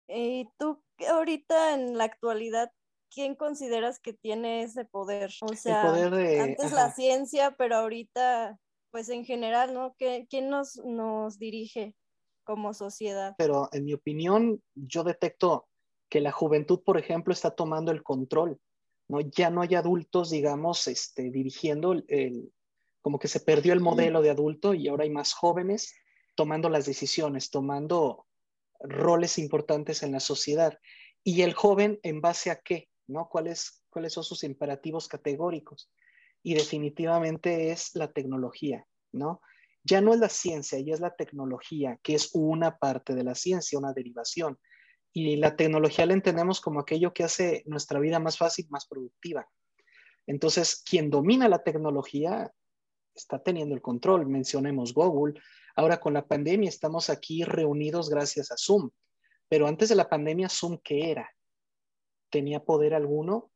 [0.08, 2.72] ¿Y tú ahorita en la actualidad,
[3.10, 5.32] quién consideras que tiene ese poder?
[5.42, 8.60] O sea, antes la ciencia, pero ahorita,
[8.92, 9.96] pues en general, ¿no?
[9.98, 11.96] ¿Quién nos, nos dirige
[12.44, 13.36] como sociedad?
[13.38, 15.68] Pero en mi opinión, yo detecto
[16.10, 18.60] que la juventud, por ejemplo, está tomando el control
[19.08, 19.22] ¿no?
[19.22, 22.52] Ya no hay adultos, digamos, este, dirigiendo, el,
[23.02, 25.94] como que se perdió el modelo de adulto y ahora hay más jóvenes
[26.36, 28.26] tomando las decisiones, tomando
[28.80, 30.78] roles importantes en la sociedad.
[31.24, 32.90] Y el joven, ¿en base a qué?
[33.08, 33.28] ¿no?
[33.30, 35.92] ¿Cuáles, ¿Cuáles son sus imperativos categóricos?
[36.44, 39.42] Y definitivamente es la tecnología, ¿no?
[39.84, 43.36] Ya no es la ciencia, ya es la tecnología, que es una parte de la
[43.36, 44.58] ciencia, una derivación
[45.18, 49.48] y la tecnología la entendemos como aquello que hace nuestra vida más fácil, más productiva.
[50.28, 52.52] Entonces, quien domina la tecnología
[53.16, 54.28] está teniendo el control.
[54.28, 55.40] Mencionemos Google.
[55.76, 58.90] Ahora con la pandemia estamos aquí reunidos gracias a Zoom.
[59.48, 61.30] Pero antes de la pandemia, Zoom, ¿qué era?
[62.30, 63.52] ¿Tenía poder alguno?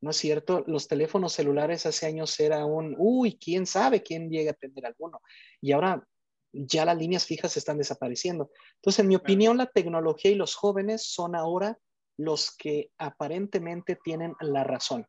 [0.00, 0.64] ¿No es cierto?
[0.66, 5.20] Los teléfonos celulares hace años era un, uy, quién sabe quién llega a tener alguno.
[5.60, 6.06] Y ahora
[6.52, 8.50] ya las líneas fijas están desapareciendo.
[8.76, 11.78] Entonces, en mi opinión, la tecnología y los jóvenes son ahora
[12.16, 15.06] los que aparentemente tienen la razón.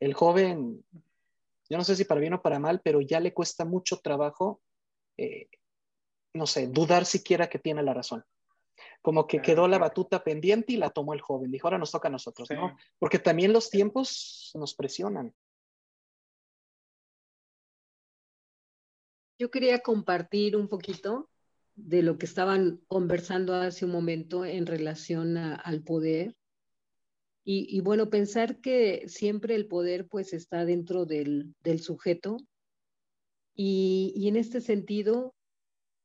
[0.00, 0.84] El joven,
[1.68, 4.60] yo no sé si para bien o para mal, pero ya le cuesta mucho trabajo,
[5.16, 5.48] eh,
[6.34, 8.24] no sé, dudar siquiera que tiene la razón.
[9.00, 11.50] Como que quedó la batuta pendiente y la tomó el joven.
[11.50, 12.76] Dijo, ahora nos toca a nosotros, ¿no?
[12.98, 15.34] Porque también los tiempos nos presionan.
[19.38, 21.28] Yo quería compartir un poquito
[21.74, 26.36] de lo que estaban conversando hace un momento en relación al poder.
[27.46, 32.38] Y, bueno, pensar que siempre el poder pues está dentro del, sujeto.
[33.54, 35.34] Y, en este sentido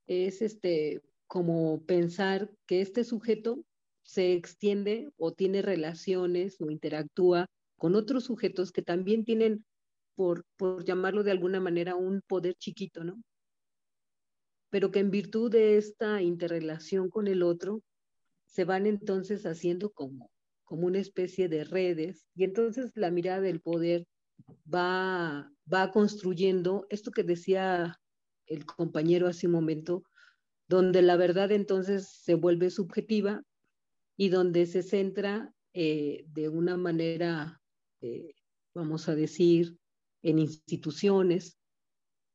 [0.07, 3.63] es este como pensar que este sujeto
[4.01, 7.45] se extiende o tiene relaciones o interactúa
[7.77, 9.63] con otros sujetos que también tienen
[10.15, 10.43] por,
[10.83, 13.23] llamarlo de alguna manera, un poder chiquito, ¿no?
[14.69, 17.81] Pero que en virtud de esta interrelación con el otro,
[18.45, 20.29] se van entonces haciendo como,
[20.69, 24.05] como una especie de redes, y entonces la mirada del poder
[24.71, 27.99] va, va construyendo esto que decía
[28.45, 30.03] el compañero hace un momento,
[30.67, 33.41] donde la verdad entonces se vuelve subjetiva
[34.15, 37.59] y donde se centra eh, de una manera,
[38.01, 38.35] eh,
[38.75, 39.75] vamos a decir,
[40.21, 41.57] en instituciones.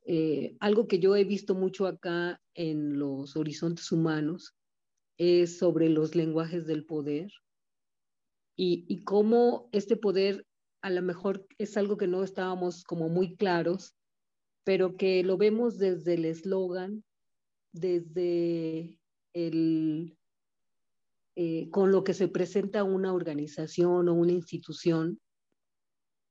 [0.06, 4.56] Eh, algo que yo he visto mucho acá en los horizontes humanos
[5.18, 7.30] es sobre los lenguajes del poder
[8.56, 10.46] y, y cómo este poder
[10.82, 13.94] a lo mejor es algo que no estábamos como muy claros,
[14.64, 17.02] pero que lo vemos desde el eslogan,
[17.72, 18.98] desde
[19.32, 20.18] el,
[21.36, 25.20] eh, con lo que se presenta una organización o una institución,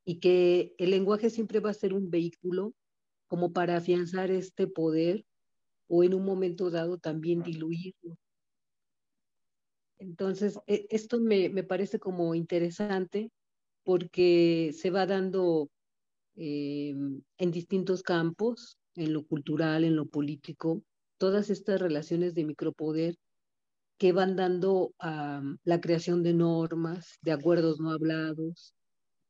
[0.05, 2.76] y que el lenguaje siempre va a ser un vehículo
[3.28, 5.26] como para afianzar este poder
[5.88, 8.17] o en un momento dado también diluirlo.
[10.04, 13.32] Entonces, e, esto me, parece como interesante
[13.84, 15.70] porque se va dando
[16.36, 16.93] eh,
[17.38, 20.84] en distintos campos, en lo cultural, en lo político,
[21.18, 23.16] todas estas relaciones de micropoder
[23.97, 28.74] que van dando a la creación de normas, de acuerdos no hablados,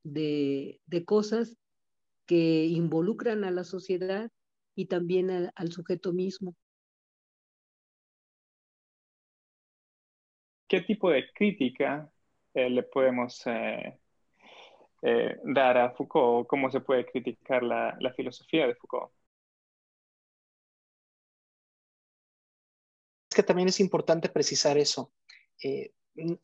[0.02, 1.56] de, cosas
[2.26, 4.30] que involucran a la sociedad
[4.74, 6.56] y también al sujeto mismo.
[10.74, 12.10] ¿Qué tipo de crítica
[12.52, 13.96] eh, le podemos eh,
[15.02, 16.48] eh, dar a Foucault?
[16.48, 19.12] ¿Cómo se puede criticar la, filosofía de Foucault?
[23.30, 25.12] Es que también es importante precisar eso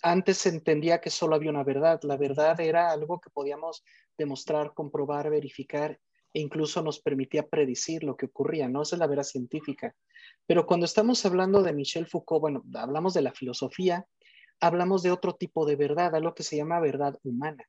[0.03, 2.01] antes se entendía que solo había una verdad.
[2.05, 3.83] La verdad era algo que podíamos
[4.17, 5.99] demostrar, comprobar, verificar
[6.33, 8.83] e incluso nos permitía predecir lo que ocurría, ¿no?
[8.83, 9.95] Esa es la verdad científica.
[10.47, 14.07] Pero cuando estamos hablando de Michel Foucault, bueno, hablamos de la filosofía,
[14.61, 17.65] hablamos de otro tipo de verdad, algo que se llama verdad humana.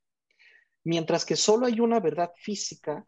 [0.84, 3.06] Mientras que solo hay una verdad física,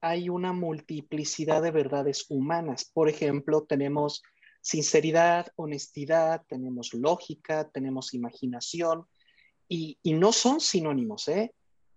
[0.00, 2.90] hay una multiplicidad de verdades humanas.
[2.92, 4.22] Por ejemplo, tenemos
[4.60, 9.06] sinceridad, honestidad, tenemos lógica, tenemos imaginación
[9.68, 11.54] y, no son sinónimos, ¿eh?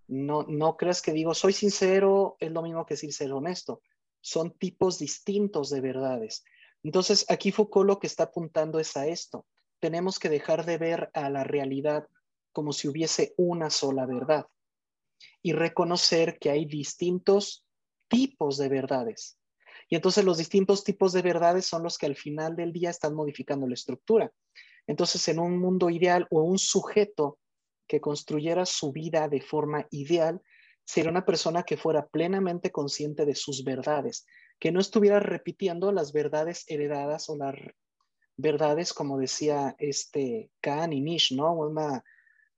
[0.07, 3.81] No, no creas que digo soy sincero, es lo mismo que decir ser honesto.
[4.21, 6.43] Son tipos distintos de verdades.
[6.83, 9.45] Entonces, aquí Foucault lo que está apuntando es a esto.
[9.79, 12.07] Tenemos que dejar de ver a la realidad
[12.51, 14.45] como si hubiese una sola verdad
[15.41, 17.65] y reconocer que hay distintos
[18.07, 19.37] tipos de verdades.
[19.87, 23.15] Y entonces los distintos tipos de verdades son los que al final del día están
[23.15, 24.31] modificando la estructura.
[24.85, 27.37] Entonces, en un mundo ideal o un sujeto
[27.87, 30.41] que construyera su vida de forma ideal,
[30.83, 34.25] sería una persona que fuera plenamente consciente de sus verdades,
[34.59, 37.55] que no estuviera repitiendo las verdades heredadas o las
[38.39, 41.53] verdades, como decía este Kahn y Nish, ¿no?
[41.53, 42.03] Una,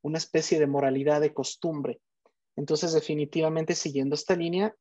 [0.01, 1.99] una especie de moralidad de costumbre.
[2.55, 4.75] Entonces, definitivamente, siguiendo esta línea,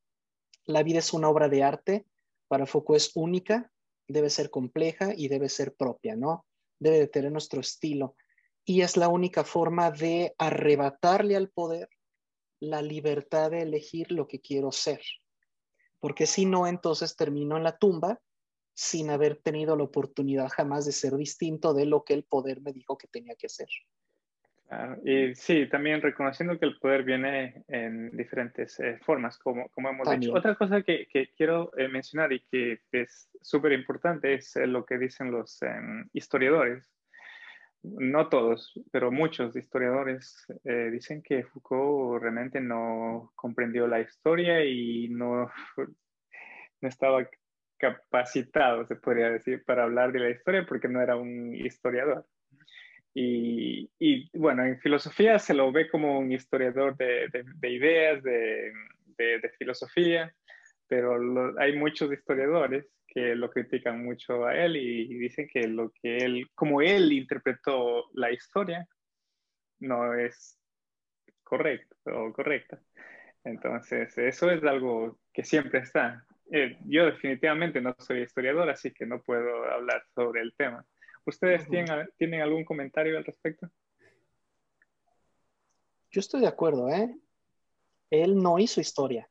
[0.66, 2.06] la vida es una obra de arte,
[2.48, 3.72] para Foucault es única,
[4.08, 6.44] debe ser compleja y debe ser propia, ¿no?
[6.78, 8.16] Debe de tener nuestro estilo.
[8.64, 11.88] Y es la única forma de arrebatarle al poder
[12.60, 15.00] la libertad de elegir lo que quiero ser.
[15.98, 18.20] Porque si no, entonces termino en la tumba
[18.80, 22.72] sin haber tenido la oportunidad jamás de ser distinto de lo que el poder me
[22.72, 23.68] dijo que tenía que ser.
[25.04, 30.08] Y sí, también reconociendo que el poder viene en diferentes eh, formas, como, como hemos
[30.08, 30.32] dicho.
[30.32, 34.86] Otra cosa que, que quiero eh, mencionar y que es súper importante es eh, lo
[34.86, 36.90] que dicen los em, historiadores.
[37.82, 45.50] No todos, pero muchos historiadores dicen que Foucault realmente no comprendió la historia y no,
[46.80, 47.26] no estaba
[47.80, 52.26] capacitado, se podría decir, para hablar de la historia porque no era un historiador.
[53.12, 58.72] Y, y, bueno, en filosofía se lo ve como un historiador de, de, ideas, de,
[59.58, 60.32] filosofía,
[60.86, 61.18] pero
[61.58, 66.46] hay muchos historiadores que lo critican mucho a él y, dicen que lo que él,
[66.54, 68.86] como él interpretó la historia,
[69.80, 70.58] no es
[71.42, 72.80] correcto o correcta.
[73.44, 76.24] Entonces, eso es algo que siempre está.
[76.52, 80.84] Eh, yo definitivamente no soy historiador, así que no puedo hablar sobre el tema.
[81.24, 83.70] ¿Ustedes tienen, algún comentario al respecto?
[86.10, 87.14] Yo estoy de acuerdo, ¿eh?
[88.10, 89.30] Él no hizo historia,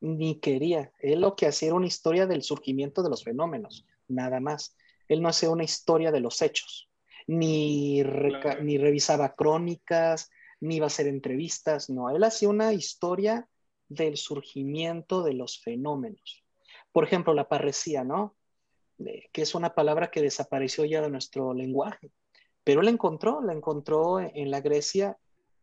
[0.00, 0.92] ni quería.
[1.00, 4.76] Él lo que hacía era una historia del surgimiento de los fenómenos, nada más.
[5.08, 6.88] Él no hacía una historia de los hechos,
[7.26, 8.00] ni,
[8.62, 10.30] ni revisaba crónicas,
[10.60, 12.10] ni iba a hacer entrevistas, no.
[12.10, 13.48] Él hacía una historia
[13.88, 16.43] del surgimiento de los fenómenos.
[16.94, 18.36] Por ejemplo, la parresía, ¿no?
[19.32, 22.12] que es una palabra que desapareció ya de nuestro lenguaje.
[22.62, 25.18] Pero la encontró, la encontró en la Grecia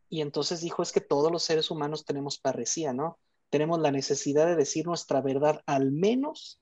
[0.10, 3.18] y entonces dijo es que todos los seres humanos tenemos parresía, ¿no?
[3.50, 6.60] Tenemos la necesidad de decir nuestra verdad al menos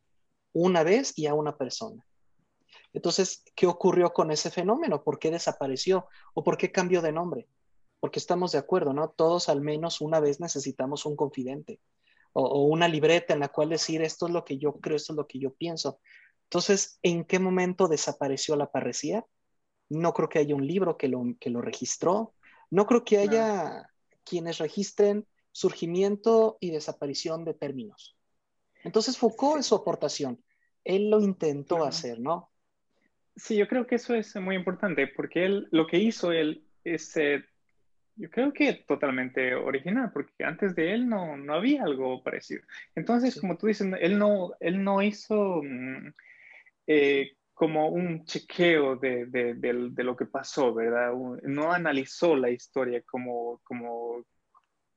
[0.54, 2.06] una vez y a una persona.
[2.94, 5.04] Entonces, ¿qué ocurrió con ese fenómeno?
[5.04, 6.06] ¿Por qué desapareció?
[6.36, 7.48] ¿O por qué cambió de nombre?
[8.00, 9.10] Porque estamos de acuerdo, ¿no?
[9.10, 11.80] Todos al menos una vez necesitamos un confidente
[12.34, 15.14] o, o, una libreta en la cual decir esto es lo que yo creo, esto
[15.14, 16.00] es lo que yo pienso.
[16.44, 19.26] Entonces, ¿en qué momento desapareció la parresía?
[19.90, 22.34] No creo que haya un libro que lo, que lo registró.
[22.72, 23.90] No creo que haya
[24.24, 28.18] quienes registren surgimiento y desaparición de términos.
[28.84, 30.44] Entonces, Foucault es su aportación.
[30.84, 32.50] Él lo intentó hacer, ¿no?
[33.36, 37.16] Sí, yo creo que eso es muy importante porque él, lo que hizo él es,
[37.18, 37.44] eh,
[38.20, 42.62] yo creo que totalmente original, porque antes de él no, no había algo parecido.
[42.96, 45.62] Entonces, como tú dices, él no, él no hizo...
[45.64, 46.14] Mm,
[46.88, 51.12] eh, como un chequeo de, de, lo que pasó, ¿verdad?
[51.44, 54.26] No analizó la historia como, como,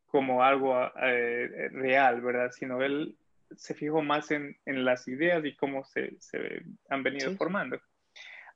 [0.07, 2.53] como algo eh, real, ¿verdad?
[2.53, 3.19] Sino él
[3.57, 7.81] se fijó más en, en las ideas y cómo se, se han venido formando.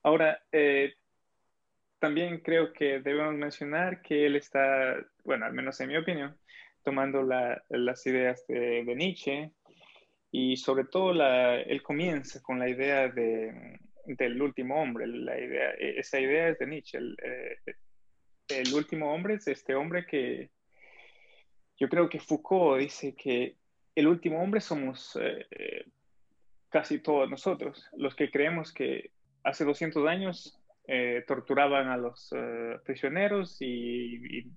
[0.04, 0.94] Ahora, eh,
[1.98, 6.36] también creo que debemos mencionar que él está, bueno, al menos en mi opinión,
[6.82, 9.50] tomando la, las ideas de, de Nietzsche,
[10.30, 15.06] y sobre todo la, él comienza con la idea de, del último hombre.
[15.06, 16.98] La idea, e, esa idea es de Nietzsche.
[16.98, 17.74] El, eh,
[18.48, 20.50] el, último hombre es este hombre que
[21.78, 23.56] yo creo que Foucault dice que
[23.94, 25.84] el último hombre somos eh, eh,
[26.68, 29.10] casi todos nosotros, los que creemos que
[29.42, 34.52] hace 200 años eh, torturaban a los eh, prisioneros y,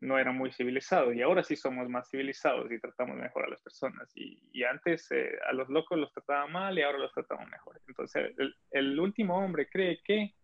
[0.00, 1.14] no eran muy civilizados.
[1.14, 4.12] Y ahora sí somos más civilizados y tratamos mejor a las personas.
[4.14, 7.80] Y, antes eh, a los locos los trataban mal y ahora los tratamos mejor.
[7.86, 8.34] Entonces,
[8.70, 10.34] el, último hombre cree que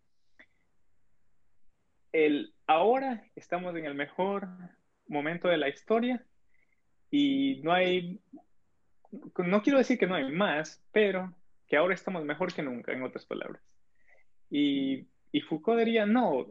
[2.12, 4.48] el, ahora estamos en el mejor
[5.06, 6.24] momento de la historia
[7.10, 8.20] y no hay
[9.36, 11.32] no quiero decir que no hay más, pero
[11.68, 13.62] que ahora estamos mejor que nunca, en otras palabras.
[14.50, 16.46] Y, y Foucault diría, no,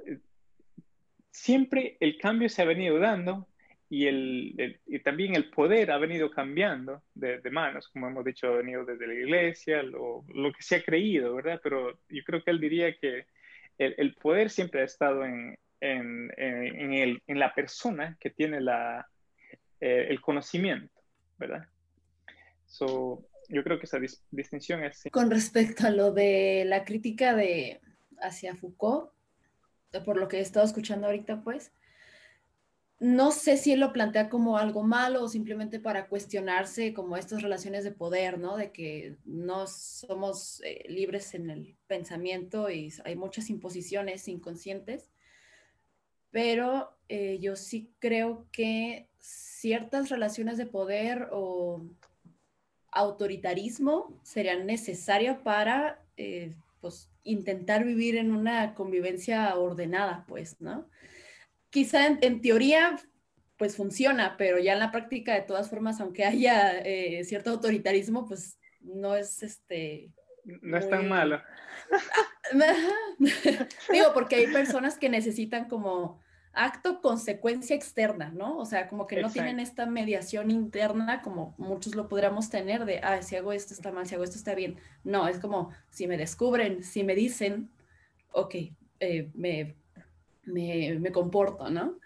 [1.32, 3.48] siempre el cambio se ha venido dando
[3.90, 8.58] y, el, y también el poder ha venido cambiando de, manos, como hemos dicho, ha
[8.58, 11.60] venido desde la iglesia, lo, lo, que se ha creído, ¿verdad?
[11.62, 13.28] Pero yo creo que él diría que
[13.78, 18.62] el, el poder siempre ha estado en, en, en, el, en la persona que tiene
[18.62, 19.08] la,
[19.80, 21.02] eh, el conocimiento,
[21.38, 21.68] ¿verdad?
[22.66, 24.00] So, yo creo que esa
[24.32, 25.04] distinción es...
[25.12, 27.80] Con respecto a lo de la crítica de
[28.20, 29.12] hacia Foucault,
[30.06, 31.72] por lo que he estado escuchando ahorita, pues,
[33.00, 37.42] no sé si él lo plantea como algo malo o simplemente para cuestionarse como estas
[37.42, 38.56] relaciones de poder, ¿no?
[38.56, 45.10] De que no somos eh, libres en el pensamiento y hay muchas imposiciones inconscientes,
[46.32, 51.86] pero eh, yo sí creo que ciertas relaciones de poder o
[52.94, 60.90] autoritarismo serían necesarias para eh, pues, intentar vivir en una convivencia ordenada, pues, ¿no?
[61.70, 62.98] Quizá en, teoría
[63.58, 68.28] pues funciona, pero ya en la práctica de todas formas, aunque haya eh, cierto autoritarismo,
[68.28, 70.12] pues no es este...
[70.44, 71.42] No es tan malo.
[73.92, 76.23] Digo, porque hay personas que necesitan como
[76.54, 78.58] acto consecuencia externa, ¿no?
[78.58, 83.00] O sea, como que no tienen esta mediación interna como muchos lo podríamos tener de,
[83.00, 84.78] ah, si hago esto está mal, si hago esto está bien.
[85.04, 87.70] No, es como si me descubren, si me dicen,
[88.32, 88.56] ok,
[89.00, 89.76] eh, me,
[90.46, 91.98] me, comporto, ¿no?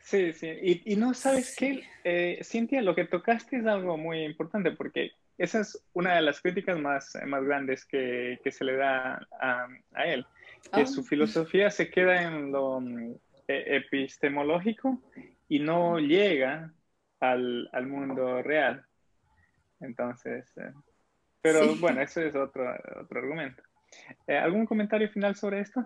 [0.00, 0.82] Sí, sí.
[0.84, 5.60] Y, no sabes qué, eh, Cintia, lo que tocaste es algo muy importante porque esa
[5.60, 10.06] es una de las críticas más, más grandes que, que se le da a, a
[10.06, 10.26] él,
[10.74, 10.86] que ah.
[10.86, 12.80] su filosofía se queda en lo
[13.46, 15.00] epistemológico
[15.48, 16.72] y no llega
[17.20, 18.84] al, al mundo real.
[19.80, 20.72] Entonces, eh,
[21.40, 23.62] pero bueno, eso es otro, otro argumento.
[24.26, 25.84] Eh, ¿Algún comentario final sobre esto?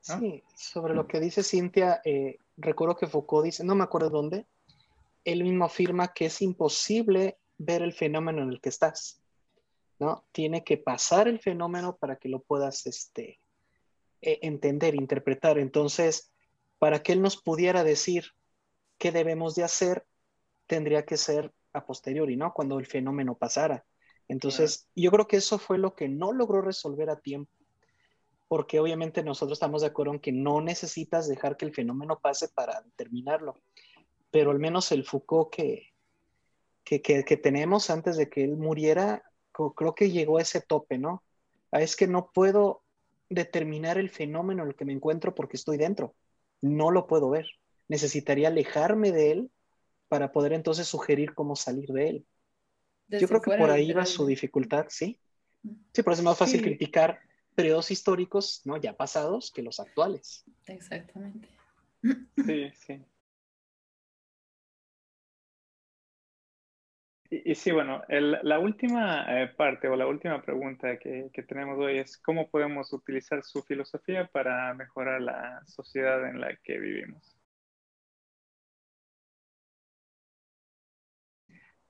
[0.00, 4.46] Sí, sobre lo que dice Cintia, eh, recuerdo que Foucault dice, no me acuerdo dónde,
[5.24, 9.22] él mismo afirma que es imposible ver el fenómeno en el que estás,
[9.98, 10.26] ¿no?
[10.32, 13.40] Tiene que pasar el fenómeno para que lo puedas este,
[14.24, 15.58] e, entender, interpretar.
[15.58, 16.32] Entonces,
[16.78, 18.32] para que él nos pudiera decir
[18.98, 20.06] qué debemos de hacer,
[20.66, 22.54] tendría que ser a posteriori, ¿no?
[22.54, 23.84] Cuando el fenómeno pasara.
[24.28, 27.52] Entonces, yo creo que eso fue lo que no logró resolver a tiempo,
[28.48, 32.48] porque obviamente nosotros estamos de acuerdo en que no necesitas dejar que el fenómeno pase
[32.48, 33.60] para determinarlo,
[34.30, 35.92] pero al menos el Foucault que,
[36.84, 39.22] que, que tenemos antes de que él muriera,
[39.76, 41.22] creo que llegó a ese tope, ¿no?
[41.70, 42.83] Ah, es que no puedo
[43.34, 46.14] determinar el fenómeno en el que me encuentro porque estoy dentro.
[46.60, 47.46] No lo puedo ver.
[47.88, 49.50] Necesitaría alejarme de él
[50.08, 52.26] para poder entonces sugerir cómo salir de él.
[53.08, 55.20] Yo creo que por ahí va su dificultad, ¿sí?
[55.92, 57.20] Sí, por eso es más fácil criticar
[57.54, 58.76] periodos históricos, ¿no?
[58.76, 60.44] Ya pasados que los actuales.
[60.66, 61.48] Exactamente.
[62.44, 63.04] Sí, sí.
[67.44, 72.18] Y, sí, bueno, la última eh, parte o la última pregunta que, tenemos hoy es
[72.18, 77.36] cómo podemos utilizar su filosofía para mejorar la sociedad en la que vivimos.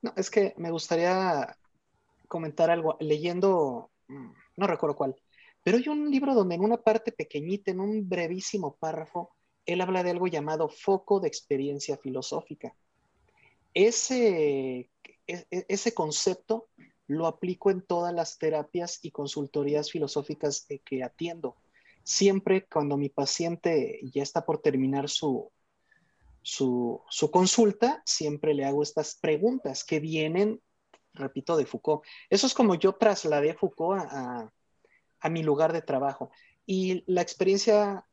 [0.03, 1.57] No, es que me gustaría
[2.29, 2.97] comentar algo.
[3.01, 5.17] Leyendo, mm, no recuerdo cuál,
[5.63, 9.35] pero hay un libro donde en una parte pequeñita, en un brevísimo párrafo,
[9.67, 12.75] él habla de algo llamado foco de experiencia filosófica.
[13.75, 14.91] Ese
[15.27, 16.69] e, ese concepto
[17.07, 21.57] lo aplico en todas las terapias y consultorías filosóficas que atiendo.
[22.03, 25.51] Siempre cuando mi paciente ya está por terminar su,
[26.43, 30.61] su, consulta, siempre le hago estas preguntas que vienen,
[31.15, 32.05] repito, de Foucault.
[32.29, 34.53] Eso es como yo trasladé a Foucault a,
[35.21, 36.31] a mi lugar de trabajo.
[36.67, 38.07] Y la experiencia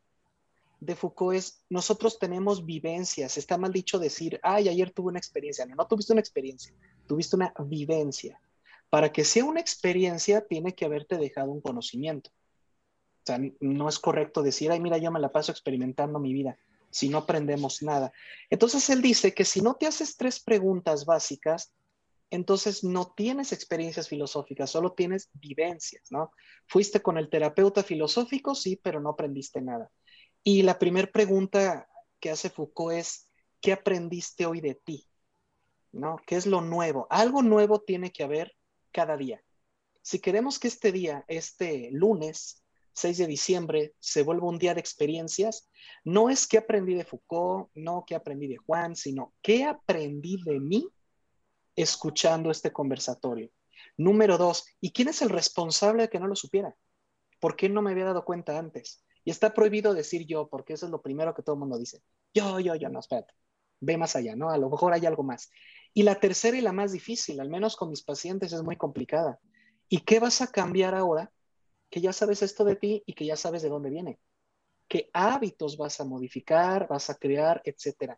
[0.82, 5.66] de Foucault es, nosotros tenemos vivencias, está mal dicho decir, ay, ayer tuve una experiencia,
[5.66, 6.74] no, no tuviste una experiencia,
[7.08, 8.42] tuviste una vivencia.
[8.90, 12.32] Para que sea una experiencia, tiene que haberte dejado un conocimiento.
[12.32, 16.58] O sea, no es correcto decir, ay, mira, yo me la paso experimentando mi vida,
[16.90, 18.12] si no aprendemos nada.
[18.50, 21.72] Entonces él dice que si no te haces tres preguntas básicas,
[22.32, 26.32] entonces no tienes experiencias filosóficas, solo tienes vivencias, ¿no?
[26.66, 29.92] Fuiste con el terapeuta filosófico, sí, pero no aprendiste nada.
[30.44, 31.88] Y la primera pregunta
[32.20, 33.30] que hace Foucault es,
[33.60, 35.08] ¿qué aprendiste hoy de ti?
[35.92, 36.18] ¿No?
[36.26, 37.08] ¿Qué es lo nuevo?
[37.10, 38.56] Algo nuevo tiene que haber
[38.92, 39.44] cada día.
[40.02, 42.64] Si queremos que este día, este lunes
[42.94, 45.70] 6 de diciembre, se vuelva un día de experiencias,
[46.04, 50.60] no es qué aprendí de Foucault, no qué aprendí de Juan, sino qué aprendí de
[50.60, 50.88] mí
[51.76, 53.50] escuchando este conversatorio.
[53.98, 56.76] Número dos, ¿y quién es el responsable de que no lo supiera?
[57.40, 59.04] ¿Por qué no me había dado cuenta antes?
[59.24, 62.02] Y está prohibido decir yo, porque eso es lo primero que todo el mundo dice.
[62.34, 63.34] Yo, yo, yo, no, espérate.
[63.80, 64.50] Ve más allá, ¿no?
[64.50, 65.50] A lo mejor hay algo más.
[65.94, 69.40] Y la tercera y la más difícil, al menos con mis pacientes, es muy complicada.
[69.90, 71.32] ¿Y qué vas a cambiar ahora
[71.90, 74.20] que ya sabes esto de ti y que ya sabes de dónde viene?
[74.88, 78.18] ¿Qué hábitos vas a modificar, vas a crear, etcétera?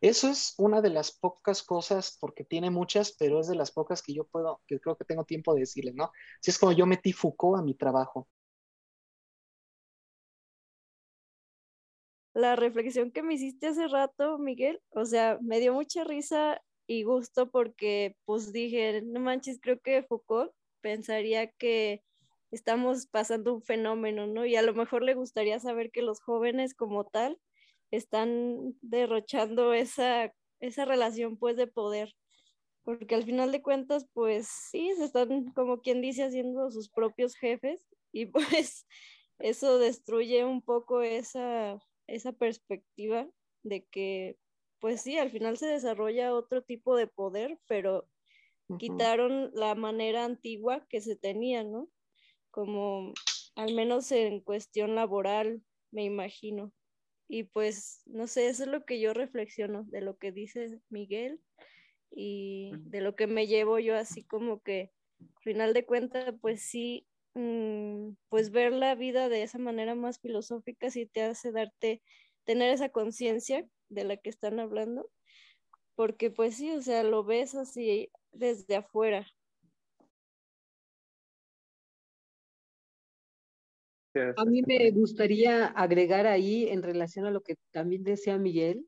[0.00, 4.02] Eso es una de las pocas cosas, porque tiene muchas, pero es de las pocas
[4.02, 6.12] que yo puedo, que creo que tengo tiempo de decirles, ¿no?
[6.42, 8.28] Si es como yo metí Foucault a mi trabajo.
[12.34, 17.04] La reflexión que me hiciste hace rato, Miguel, o sea, me dio mucha risa y
[17.04, 22.02] gusto porque pues dije, no manches, creo que Foucault pensaría que
[22.50, 24.44] estamos pasando un fenómeno, ¿no?
[24.44, 27.38] Y a lo mejor le gustaría saber que los jóvenes como tal
[27.90, 32.14] están derrochando esa, esa relación pues de poder,
[32.82, 37.36] porque al final de cuentas pues sí, se están como quien dice haciendo sus propios
[37.36, 38.86] jefes y pues
[39.38, 43.28] eso destruye un poco esa, esa perspectiva
[43.62, 44.38] de que
[44.84, 48.06] pues sí, al final se desarrolla otro tipo de poder, pero
[48.78, 51.88] quitaron la manera antigua que se tenía, ¿no?
[52.50, 53.14] Como
[53.56, 56.70] al menos en cuestión laboral, me imagino.
[57.28, 61.40] Y pues, no sé, eso es lo que yo reflexiono de lo que dice Miguel
[62.10, 66.60] y de lo que me llevo yo así como que, al final de cuentas, pues
[66.60, 72.02] sí, pues ver la vida de esa manera más filosófica sí te hace darte,
[72.44, 75.10] tener esa conciencia de la que están hablando,
[75.96, 79.26] porque pues sí, o sea, lo ves así desde afuera,
[84.36, 88.86] A mí me gustaría agregar ahí en relación a lo que también decía Miguel,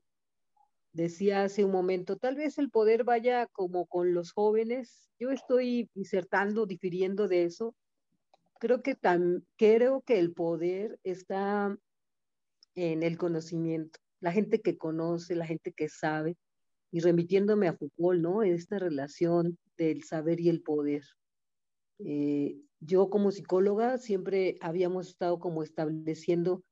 [0.93, 5.09] decía hace un momento, tal vez el poder vaya como con los jóvenes.
[5.19, 7.75] Yo estoy disertando, difiriendo de eso.
[8.59, 8.97] Creo que,
[9.57, 11.77] creo que el poder está
[12.75, 16.37] en el conocimiento, la gente que conoce, la gente que sabe,
[16.91, 18.43] y remitiéndome a Foucault, ¿no?
[18.43, 21.03] Esta relación del saber y el poder.
[21.99, 26.63] Eh, yo como psicóloga siempre habíamos estado como estableciendo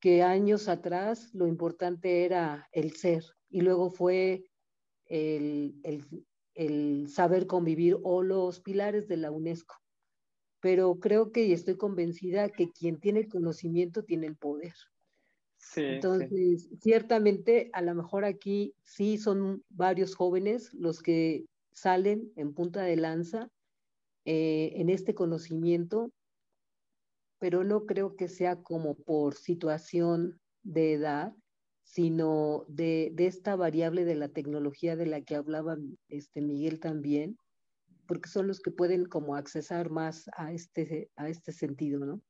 [0.00, 4.44] que años atrás lo importante era el ser y luego fue
[5.06, 5.74] el,
[7.08, 9.74] saber convivir o los pilares de la UNESCO.
[10.60, 14.74] Pero creo que y estoy convencida que quien tiene el conocimiento tiene el poder.
[15.76, 22.82] Entonces, ciertamente, a lo mejor aquí sí son varios jóvenes los que salen en punta
[22.82, 23.48] de lanza
[24.24, 26.10] eh, en este conocimiento,
[27.38, 31.34] pero no creo que sea como por situación de edad,
[31.82, 35.76] sino de, esta variable de la tecnología de la que hablaba
[36.08, 37.38] este Miguel también,
[38.10, 42.20] porque son los que pueden como accesar más a este, a este sentido, ¿no?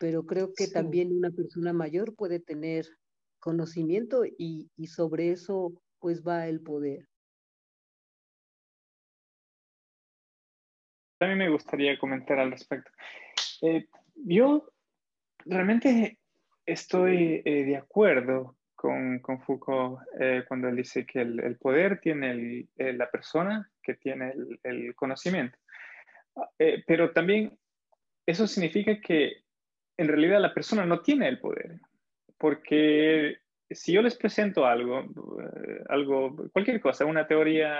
[0.00, 2.86] Pero creo que también una persona mayor puede tener
[3.38, 7.06] conocimiento y, y sobre eso pues va el poder.
[11.18, 12.90] también me gustaría comentar al respecto.
[13.60, 14.72] Eh, yo
[15.44, 16.18] realmente
[16.66, 22.66] estoy eh, de acuerdo con, con Foucault eh, cuando él dice que el, poder tiene
[22.76, 25.56] la persona que tiene el, conocimiento.
[26.86, 27.56] pero también
[28.26, 29.44] eso significa que
[29.96, 31.78] en realidad la persona no tiene el poder,
[32.38, 33.38] porque
[33.70, 35.06] si yo les presento algo,
[35.88, 37.78] algo, cualquier cosa, una teoría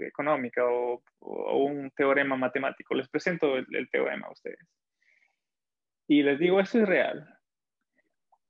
[0.00, 2.94] económica o, un teorema matemático.
[2.94, 4.58] Les presento el, teorema a ustedes.
[6.06, 7.37] Y les digo, eso es real.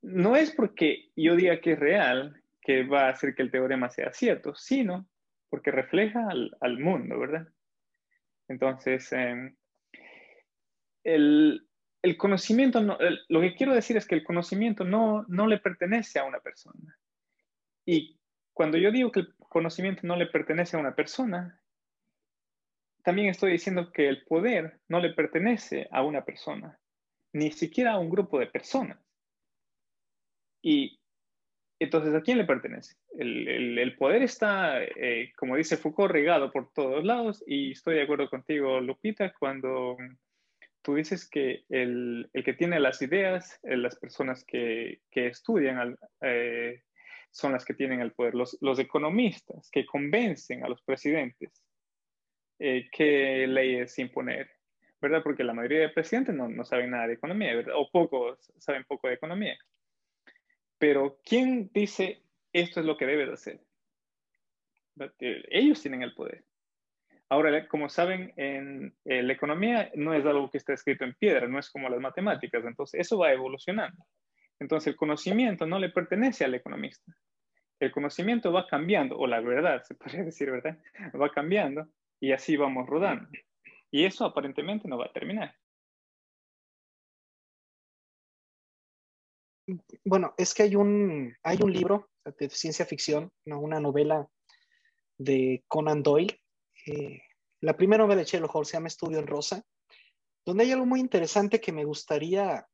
[0.01, 3.89] No es porque yo diga que es real que va a hacer que el teorema
[3.89, 5.07] sea cierto, sino
[5.49, 7.47] porque refleja al, mundo, ¿verdad?
[8.47, 9.55] Entonces, em,
[11.03, 11.67] el,
[12.17, 16.39] conocimiento, lo que quiero decir es que el conocimiento no, no le pertenece a una
[16.39, 16.97] persona.
[17.85, 18.19] Y
[18.53, 21.59] cuando yo digo que el conocimiento no le pertenece a una persona,
[23.03, 26.79] también estoy diciendo que el poder no le pertenece a una persona,
[27.33, 28.99] ni siquiera a un grupo de personas.
[30.61, 30.99] Y
[31.79, 32.95] entonces, ¿a quién le pertenece?
[33.17, 38.29] El, poder está, eh, como dice Foucault, regado por todos lados y estoy de acuerdo
[38.29, 39.97] contigo, Lupita, cuando
[40.81, 46.83] tú dices que el, que tiene las ideas, eh, las personas que, estudian eh,
[47.31, 48.35] son las que tienen el poder.
[48.35, 51.63] Los, economistas que convencen a los presidentes
[52.57, 54.49] qué leyes imponer,
[54.99, 55.23] ¿verdad?
[55.23, 57.75] Porque la mayoría de presidentes no, saben nada de economía, ¿verdad?
[57.77, 59.57] O pocos saben poco de economía.
[60.79, 62.23] Pero ¿quién dice
[62.53, 63.59] esto es lo que debe de hacer?
[65.19, 66.43] Ellos tienen el poder.
[67.29, 71.59] Ahora, como saben, en, la economía no es algo que está escrito en piedra, no
[71.59, 74.03] es como las matemáticas, entonces eso va evolucionando.
[74.59, 77.13] Entonces el conocimiento no le pertenece al economista.
[77.79, 80.77] El conocimiento va cambiando, o la verdad, se podría decir, ¿verdad?
[81.21, 81.87] Va cambiando
[82.19, 83.29] y así vamos rodando.
[83.91, 85.55] Y eso aparentemente no va a terminar.
[90.03, 94.27] Bueno, es que hay un, hay un libro de ciencia ficción, una novela
[95.17, 96.39] de Conan Doyle.
[96.85, 97.21] Eh,
[97.61, 99.63] la primera novela de Sherlock Holmes se llama Estudio en Rosa,
[100.45, 102.65] donde hay algo muy interesante que me gustaría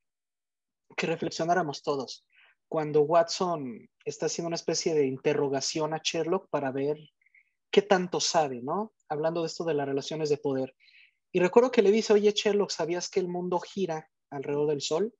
[0.96, 2.26] que reflexionáramos todos.
[2.68, 6.98] Cuando Watson está haciendo una especie de interrogación a Sherlock para ver
[7.72, 8.94] qué tanto sabe, ¿no?
[9.10, 10.76] Hablando de esto de las relaciones de poder.
[11.32, 15.14] Y recuerdo que le dice, oye Sherlock, ¿sabías que el mundo gira alrededor del Sol?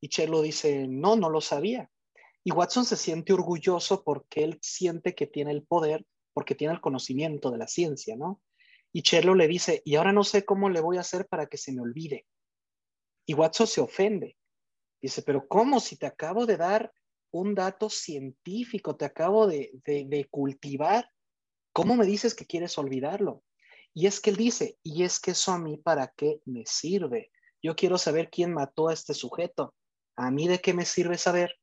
[0.00, 1.90] Y Sherlock dice, no, no lo sabía.
[2.44, 6.80] Y Watson se siente orgulloso porque él siente que tiene el poder, porque tiene el
[6.80, 8.40] conocimiento de la ciencia, ¿no?
[8.92, 11.58] Y Sherlock le dice, y ahora no sé cómo le voy a hacer para que
[11.58, 12.26] se me olvide.
[13.26, 14.36] Y Watson se ofende.
[15.00, 16.92] Dice, pero ¿cómo si te acabo de dar
[17.30, 21.10] un dato científico, te acabo de, de, cultivar?
[21.72, 23.44] ¿Cómo me dices que quieres olvidarlo?
[23.94, 27.30] Y es que él dice, y es que eso a mí para qué me sirve.
[27.62, 29.74] Yo quiero saber quién mató a este sujeto.
[30.18, 31.60] ¿A mí de qué me sirve saber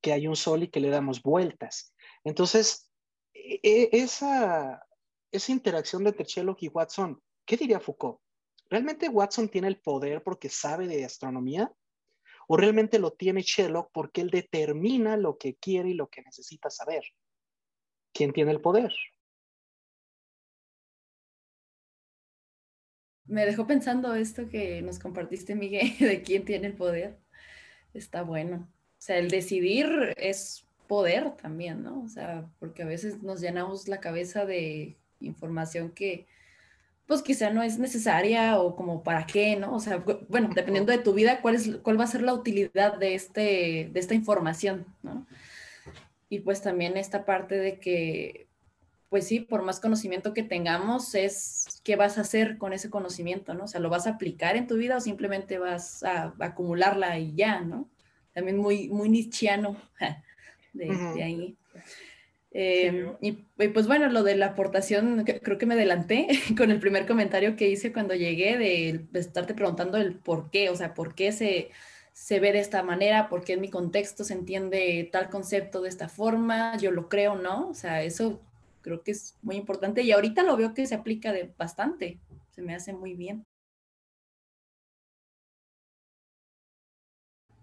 [0.00, 1.92] que hay un sol y que le damos vueltas?
[2.22, 2.88] Entonces,
[3.34, 4.86] e, e, esa,
[5.32, 8.20] esa interacción entre Sherlock y Watson, ¿qué diría Foucault?
[8.68, 11.74] ¿Realmente Watson tiene el poder porque sabe de astronomía?
[12.46, 16.70] ¿O realmente lo tiene Sherlock porque él determina lo que quiere y lo que necesita
[16.70, 17.02] saber?
[18.14, 18.94] ¿Quién tiene el poder?
[23.24, 27.19] Me dejó pensando esto que nos compartiste, Miguel, de quién tiene el poder
[27.94, 28.68] está bueno.
[28.98, 32.02] O sea, el decidir es poder también, ¿no?
[32.02, 36.26] O sea, porque a veces nos llenamos la cabeza de información que,
[37.06, 39.74] pues quizá no es necesaria o como para qué, ¿no?
[39.74, 42.98] O sea, bueno, dependiendo de tu vida, cuál, es, cuál va a ser la utilidad
[42.98, 45.26] de, este, de esta información, ¿no?
[46.28, 48.46] Y pues también esta parte de que,
[49.10, 53.54] pues sí, por más conocimiento que tengamos, es qué vas a hacer con ese conocimiento,
[53.54, 53.64] ¿no?
[53.64, 57.34] O sea, ¿lo vas a aplicar en tu vida o simplemente vas a, acumularla y
[57.34, 57.90] ya, ¿no?
[58.32, 59.76] También muy, muy nichiano
[60.72, 60.92] de,
[61.24, 61.56] ahí.
[62.52, 67.04] Em, y, pues bueno, lo de la aportación, creo que me adelanté con el primer
[67.04, 71.32] comentario que hice cuando llegué de, estarte preguntando el por qué, o sea, por qué
[71.32, 71.70] se,
[72.12, 75.88] se ve de esta manera, por qué en mi contexto se entiende tal concepto de
[75.88, 77.70] esta forma, yo lo creo, ¿no?
[77.70, 78.40] O sea, eso
[78.82, 82.20] creo que es muy importante y ahorita lo veo que se aplica de bastante,
[82.50, 83.44] se me hace muy bien.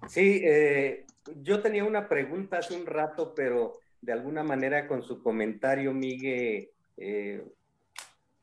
[0.08, 1.06] Sí, eh,
[1.42, 6.70] yo tenía una pregunta hace un rato, pero de alguna manera con su comentario, Miguel,
[6.96, 7.44] eh,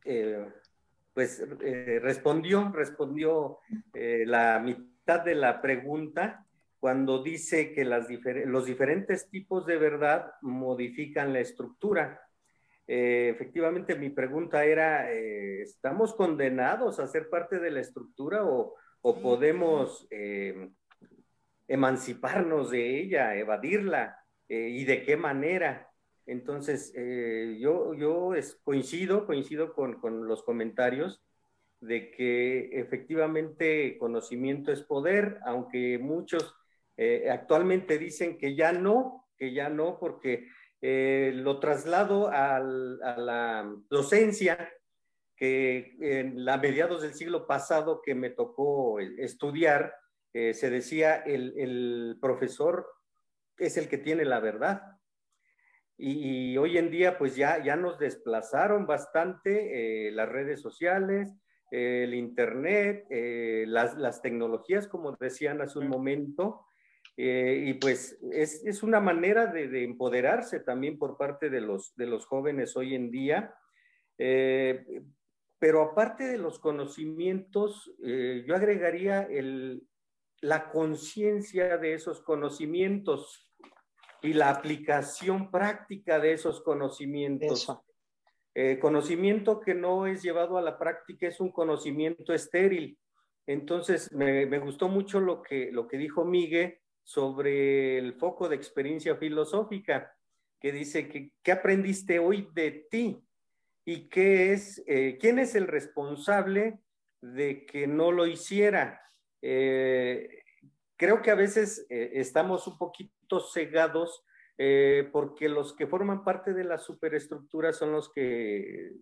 [0.05, 0.47] eh,
[1.15, 1.43] pues
[2.03, 3.61] respondió, respondió
[3.95, 6.45] la mitad de la pregunta
[6.81, 8.09] cuando dice que las
[8.47, 12.24] los diferentes tipos de verdad modifican la estructura.
[12.87, 18.75] Eh, efectivamente, mi pregunta era, eh, ¿estamos condenados a ser parte de la estructura o,
[19.23, 20.71] podemos eh,
[21.69, 24.19] emanciparnos de ella, evadirla
[24.49, 25.91] y de qué manera?
[26.25, 26.91] Entonces,
[27.61, 28.33] yo, yo
[28.63, 31.23] coincido, coincido con, con, los comentarios
[31.81, 36.55] de que efectivamente conocimiento es poder, aunque muchos
[37.31, 40.49] actualmente dicen que ya no, que ya no, porque
[40.87, 44.71] eh, lo traslado a la docencia,
[45.35, 49.95] que en la mediados del siglo pasado que me tocó estudiar,
[50.35, 52.87] eh, se decía el, profesor
[53.57, 54.83] es el que tiene la verdad.
[55.97, 61.33] Y, hoy en día pues ya, ya nos desplazaron bastante eh, las redes sociales,
[61.71, 66.67] el internet, las, las, tecnologías, como decían hace un momento,
[67.17, 71.95] eh, y pues es, es una manera de, de, empoderarse también por parte de los,
[71.95, 73.55] de los jóvenes hoy en día.
[74.19, 75.03] Eh,
[75.59, 79.87] pero aparte de los conocimientos, eh, yo agregaría el,
[80.41, 83.49] la conciencia de esos conocimientos
[84.21, 87.69] y la aplicación práctica de esos conocimientos.
[88.81, 92.99] conocimiento que no es llevado a la práctica es un conocimiento estéril.
[93.47, 98.57] Entonces, me, me gustó mucho lo que, lo que dijo Miguel sobre el foco de
[98.57, 100.17] experiencia filosófica,
[100.59, 103.23] que dice que qué aprendiste hoy de ti
[103.85, 106.81] y qué es, eh, quién es el responsable
[107.21, 109.03] de que no lo hiciera.
[109.43, 110.43] Eh,
[110.97, 114.25] creo que a veces eh, estamos un poquito cegados
[115.11, 118.93] porque los que forman parte de la superestructura son los que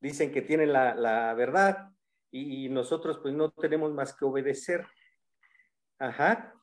[0.00, 1.90] dicen que tienen la, verdad
[2.30, 4.86] y nosotros pues no tenemos más que obedecer.
[5.98, 6.55] Ajá.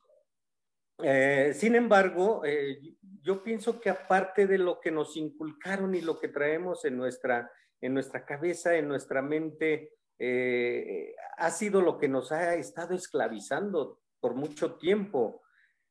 [1.02, 2.78] Eh, sin embargo, eh,
[3.22, 7.50] yo pienso que aparte de lo que nos inculcaron y lo que traemos en nuestra,
[7.80, 14.00] en nuestra cabeza, en nuestra mente, eh, ha sido lo que nos ha estado esclavizando
[14.20, 15.42] por mucho tiempo.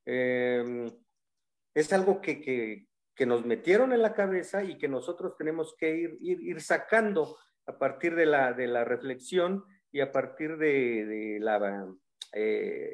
[0.06, 2.88] es algo que,
[3.26, 8.16] nos metieron en la cabeza y que nosotros tenemos que ir, ir, sacando a partir
[8.16, 11.88] de la, de la, reflexión y a partir de, la,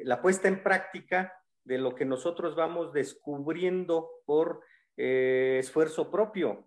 [0.04, 1.39] la puesta en práctica
[1.70, 4.60] de lo que nosotros vamos descubriendo por
[4.96, 6.66] eh, esfuerzo propio,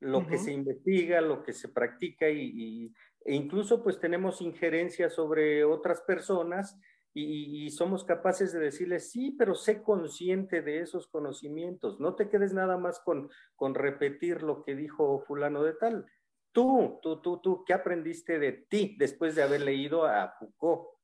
[0.00, 2.90] lo que se investiga, lo que se practica y,
[3.26, 6.80] e incluso pues tenemos injerencia sobre otras personas
[7.12, 12.54] y, somos capaces de decirles, sí, pero sé consciente de esos conocimientos, no te quedes
[12.54, 16.06] nada más con, con repetir lo que dijo fulano de tal.
[16.52, 20.97] Tú, tú, tú, tú, ¿qué aprendiste de ti después de haber leído a Foucault?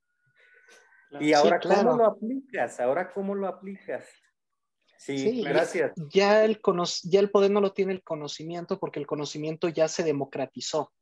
[1.21, 2.81] Y ahora, ¿cómo lo aplicas?
[2.81, 4.07] Ahora, ¿cómo lo aplicas?
[4.97, 5.93] Sí, gracias.
[6.11, 6.61] Ya el,
[7.05, 10.93] ya el poder no lo tiene el conocimiento porque el conocimiento ya se democratizó,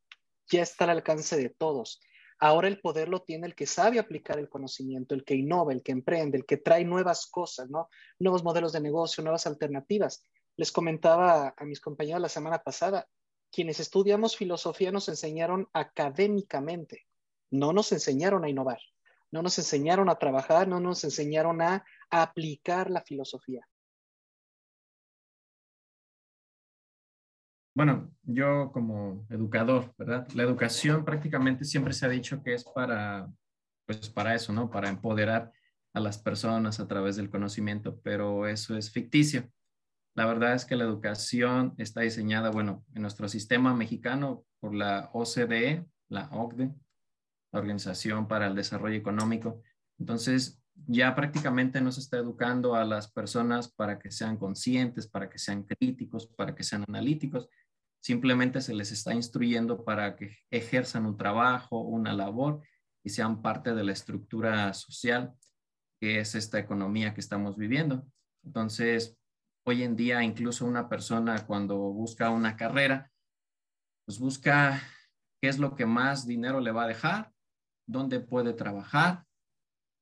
[0.49, 2.01] ya está al alcance de todos.
[2.39, 5.81] Ahora el poder lo tiene el que sabe aplicar el conocimiento, el que innova, el
[5.81, 7.87] que emprende, el que trae nuevas cosas, ¿no?
[8.19, 10.25] Nuevos modelos de negocio, nuevas alternativas.
[10.57, 13.07] Les comentaba a mis compañeros la semana pasada,
[13.51, 17.05] quienes estudiamos filosofía nos enseñaron académicamente,
[17.51, 18.79] no nos enseñaron a innovar
[19.33, 23.67] no nos enseñaron a trabajar, no nos enseñaron a, aplicar la filosofía.
[27.75, 30.27] Bueno, yo como educador, ¿verdad?
[30.35, 33.27] La educación prácticamente siempre se ha dicho que es para,
[33.87, 34.69] pues para eso, ¿no?
[34.69, 35.51] Para empoderar
[35.93, 39.49] a las personas a través del conocimiento, pero eso es ficticio.
[40.13, 45.09] La verdad es que la educación está diseñada, bueno, en nuestro sistema mexicano por la
[45.11, 46.75] OCDE, la OCDE,
[47.59, 49.61] Organización para el Desarrollo Económico.
[49.99, 55.37] Entonces, ya prácticamente nos está educando a las personas para que sean conscientes, para que
[55.37, 57.47] sean críticos, para que sean analíticos.
[58.01, 62.61] Simplemente se les está instruyendo para que ejerzan un trabajo, una labor
[63.03, 65.33] y sean parte de la estructura social
[66.01, 68.05] que es esta economía que estamos viviendo.
[68.43, 69.17] Entonces,
[69.65, 73.09] hoy en día incluso una persona cuando busca una carrera,
[74.05, 74.81] pues busca
[75.41, 77.32] qué es lo que más dinero le va a dejar
[77.85, 79.25] dónde puede trabajar,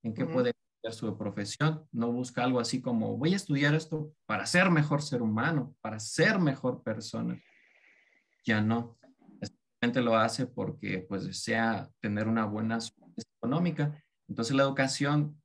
[0.04, 1.88] en qué puede estudiar su profesión.
[1.92, 6.00] No busca algo así como voy a estudiar esto para ser mejor ser humano, para
[6.00, 7.42] ser mejor persona.
[8.46, 8.98] Ya no.
[9.42, 12.80] Simplemente lo hace porque pues desea tener una buena
[13.38, 14.04] económica.
[14.28, 15.42] Entonces la educación,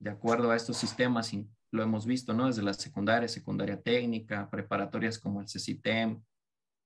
[0.00, 2.46] de acuerdo a estos sistemas, y lo hemos visto, ¿no?
[2.46, 6.22] Desde la secundaria, secundaria técnica, preparatorias como el CECITEM,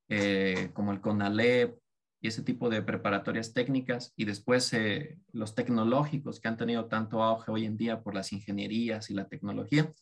[0.09, 1.79] eh, como el CONALEP,
[2.21, 7.23] y ese tipo de preparatorias técnicas y después eh, los tecnológicos que han tenido tanto
[7.23, 9.93] auge hoy en día por las ingenierías y la tecnología,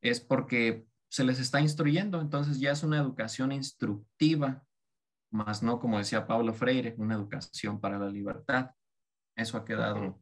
[0.00, 4.64] es porque se les está instruyendo, entonces ya es una educación instructiva,
[5.30, 8.70] más no como decía Pablo Freire, una educación para la libertad.
[9.36, 10.20] Eso ha quedado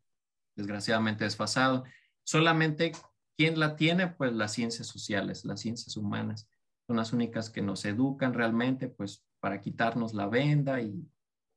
[0.57, 1.85] desgraciadamente desfasado.
[2.25, 2.93] Solamente
[3.37, 6.49] quien la tiene, pues las ciencias sociales, las ciencias humanas,
[6.87, 11.09] son las únicas que nos educan realmente, pues para quitarnos la venda y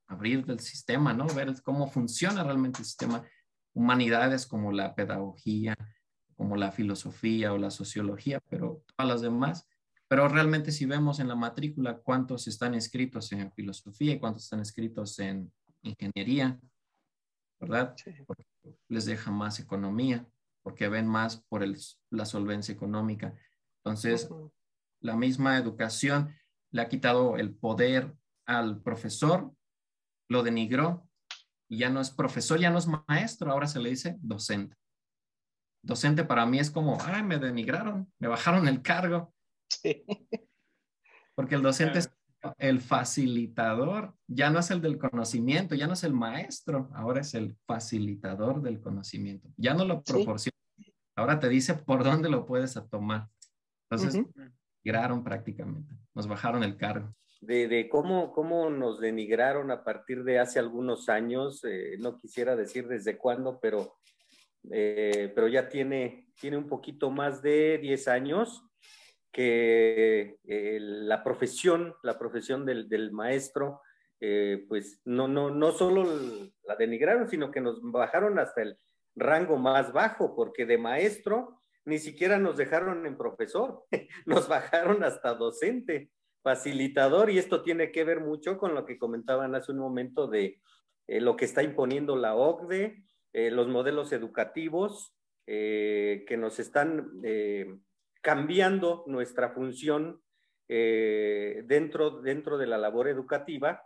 [0.06, 1.26] abrir del sistema, ¿no?
[1.26, 3.22] Ver cómo funciona realmente el sistema.
[3.74, 5.76] Humanidades como la pedagogía,
[6.36, 9.68] como la filosofía o la sociología, pero todas las demás.
[10.08, 14.60] Pero realmente si vemos en la matrícula cuántos están inscritos en filosofía y cuántos están
[14.60, 16.60] inscritos en ingeniería,
[17.60, 17.94] ¿verdad?
[18.88, 20.26] Les deja más economía,
[20.62, 21.76] porque ven más por el,
[22.10, 23.34] la solvencia económica.
[23.78, 24.28] Entonces,
[25.00, 26.34] la misma educación
[26.74, 28.16] le ha quitado el poder
[28.46, 29.54] al profesor,
[30.28, 31.08] lo denigró
[31.70, 34.76] y ya no es profesor, ya no es maestro, ahora se le dice docente.
[35.84, 39.32] Docente para mí es como, ay, me denigraron, me bajaron el cargo.
[41.36, 42.10] Porque el docente es
[42.58, 47.34] el facilitador, ya no es el del conocimiento, ya no es el maestro, ahora es
[47.34, 49.48] el facilitador del conocimiento.
[49.56, 50.58] Ya no lo proporciona,
[51.14, 53.28] ahora te dice por dónde lo puedes tomar.
[53.88, 54.24] Entonces,
[54.84, 57.14] denigraron prácticamente, nos bajaron el cargo.
[57.40, 62.88] De, cómo, cómo nos denigraron a partir de hace algunos años, eh, no quisiera decir
[62.88, 63.96] desde cuándo, pero,
[64.70, 68.64] eh, pero ya tiene, tiene un poquito más de 10 años
[69.30, 73.80] que eh, la profesión, la profesión del, del maestro,
[74.68, 76.02] pues no, no, no solo
[76.66, 78.78] la denigraron, sino que nos bajaron hasta el
[79.14, 83.84] rango más bajo, porque de maestro ni siquiera nos dejaron en profesor,
[84.26, 86.10] nos bajaron hasta docente,
[86.42, 90.60] facilitador, y esto tiene que ver mucho con lo que comentaban hace un momento de
[91.06, 95.14] eh, lo que está imponiendo la OCDE, eh, los modelos educativos
[95.46, 97.10] eh, que nos están
[98.22, 100.22] cambiando nuestra función
[100.66, 103.82] dentro, dentro de la labor educativa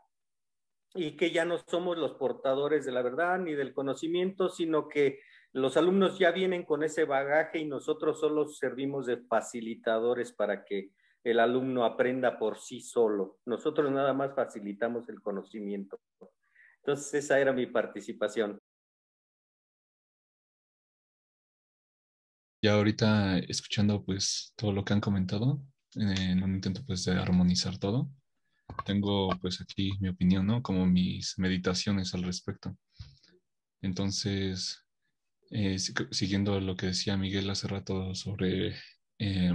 [0.95, 5.19] y que ya no somos los portadores de la verdad ni del conocimiento, sino que
[5.53, 10.93] los alumnos ya vienen con ese bagaje y nosotros solo servimos de facilitadores para que
[11.25, 13.39] el alumno aprenda por sí solo.
[13.47, 16.01] Nosotros nada más facilitamos el conocimiento.
[16.83, 18.59] Entonces, esa era mi participación.
[22.63, 25.63] Ya ahorita escuchando pues todo lo que han comentado,
[25.95, 28.11] en un intento pues de armonizar todo,
[28.85, 30.63] tengo pues aquí mi opinión, ¿no?
[30.63, 32.77] Como mis meditaciones al respecto.
[33.81, 34.85] Entonces,
[35.51, 38.75] eh, siguiendo lo que decía Miguel hace rato sobre
[39.19, 39.53] eh,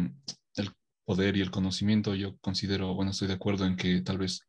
[0.55, 0.69] el
[1.05, 4.47] poder y el conocimiento, yo considero, bueno, estoy de acuerdo en que tal vez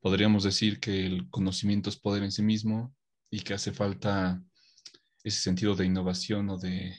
[0.00, 2.94] podríamos decir que el conocimiento es poder en sí mismo
[3.30, 4.42] y que hace falta
[5.22, 6.96] ese sentido de innovación o de,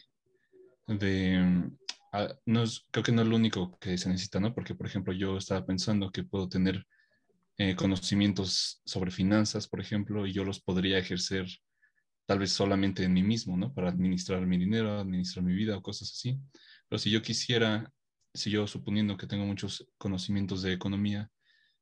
[0.87, 1.69] de
[2.13, 4.53] ah, no es, creo que no es lo único que se necesita, ¿no?
[4.53, 6.85] Porque, por ejemplo, yo estaba pensando que puedo tener
[7.57, 11.45] eh, conocimientos sobre finanzas, por ejemplo, y yo los podría ejercer
[12.33, 13.71] tal vez solamente en mí mismo, ¿no?
[13.75, 16.39] Para administrar mi dinero, administrar mi vida o cosas así.
[16.89, 17.93] Pero si yo quisiera,
[18.33, 21.29] si yo suponiendo que tengo muchos conocimientos de economía,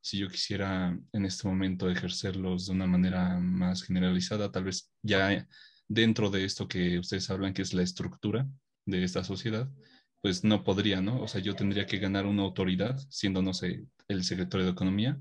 [0.01, 5.47] si yo quisiera en este momento ejercerlos de una manera más generalizada, tal vez ya
[5.87, 8.45] dentro de esto que ustedes hablan, que es la estructura
[8.85, 9.71] de esta sociedad,
[10.19, 11.21] pues no podría, ¿no?
[11.21, 15.17] O sea, yo tendría que ganar una autoridad, siendo, no sé, el secretario de Economía,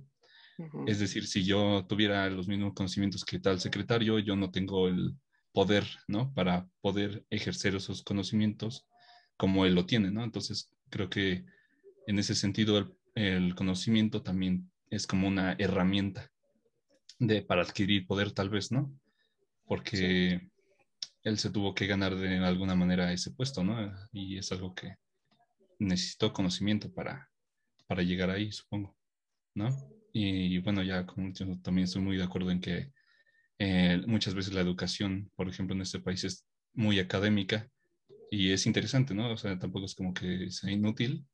[0.86, 5.14] es decir, si yo tuviera los mismos conocimientos que tal secretario, yo no tengo el
[5.52, 6.32] poder, ¿no?
[6.34, 8.86] Para poder ejercer esos conocimientos
[9.36, 10.22] como él lo tiene, ¿no?
[10.22, 11.44] Entonces, creo que
[12.06, 16.30] en ese sentido el, conocimiento también es como una herramienta
[17.18, 18.92] de, para adquirir poder, tal vez, ¿no?
[19.64, 20.50] Porque
[21.22, 23.92] él se tuvo que ganar de alguna manera ese puesto, ¿no?
[24.12, 24.96] Y es algo que
[25.78, 27.30] necesitó conocimiento para,
[27.86, 28.96] para llegar ahí, supongo,
[29.54, 29.99] ¿no?
[30.12, 31.32] Y bueno, ya como
[31.62, 32.92] también estoy muy de acuerdo en que
[33.58, 37.68] eh, muchas veces la educación, por ejemplo, en este país es muy académica
[38.30, 39.30] y es interesante, ¿no?
[39.32, 41.26] O sea, tampoco es como que sea inútil,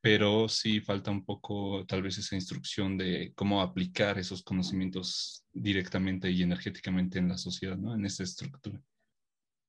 [0.00, 6.30] pero sí falta un poco tal vez esa instrucción de cómo aplicar esos conocimientos directamente
[6.30, 7.94] y energéticamente en la sociedad, ¿no?
[7.94, 8.80] En esa estructura.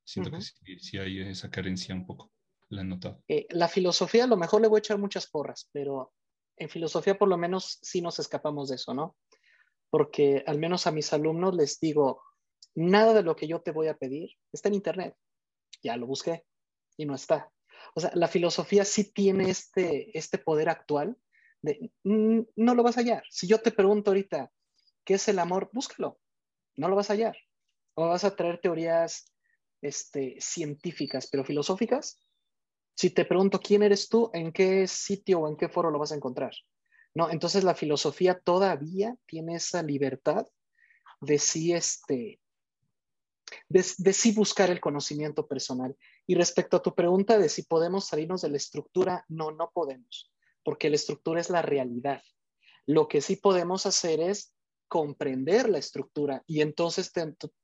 [0.05, 0.41] Siento que
[0.79, 2.31] sí, hay esa carencia un poco,
[2.69, 3.21] la he notado.
[3.27, 6.13] Eh, la filosofía a lo mejor le voy a echar muchas porras, pero
[6.57, 9.15] en filosofía por lo menos sí nos escapamos de eso, ¿no?
[9.89, 12.21] Porque al menos a mis alumnos les digo,
[12.75, 15.15] nada de lo que yo te voy a pedir está en Internet.
[15.81, 16.45] Ya lo busqué
[16.97, 17.51] y no está.
[17.95, 21.17] O sea, la filosofía sí tiene este, este poder actual
[21.61, 23.23] de no lo vas a hallar.
[23.29, 24.51] Si yo te pregunto ahorita,
[25.05, 25.69] ¿qué es el amor?
[25.73, 26.19] Búscalo.
[26.75, 27.37] No lo vas a hallar.
[27.95, 29.33] O vas a traer teorías
[29.81, 32.19] este, científicas, pero filosóficas,
[32.97, 36.11] si te pregunto quién eres tú, ¿en qué sitio o en qué foro lo vas
[36.11, 36.51] a encontrar?
[37.13, 37.29] ¿No?
[37.29, 40.47] Entonces la filosofía todavía tiene esa libertad
[41.21, 42.39] de sí, este,
[43.69, 45.95] de, sí buscar el conocimiento personal.
[46.25, 50.33] Y respecto a tu pregunta de si podemos salirnos de la estructura, no, no podemos,
[50.63, 52.23] porque la estructura es la realidad.
[52.87, 54.55] Lo que sí podemos hacer es
[54.87, 57.11] comprender la estructura y entonces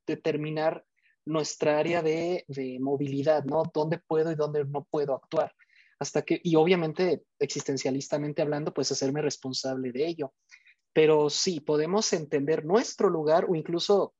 [0.06, 0.84] determinar
[1.26, 2.44] nuestra área de,
[2.80, 3.62] movilidad, ¿no?
[3.72, 5.52] ¿Dónde puedo y dónde no puedo actuar?
[5.98, 10.34] Hasta que, y obviamente, existencialistamente hablando, pues hacerme responsable de ello.
[10.92, 14.14] Pero sí, podemos entender nuestro lugar o incluso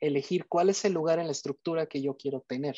[0.00, 2.76] elegir cuál es el lugar en la estructura que yo quiero tener.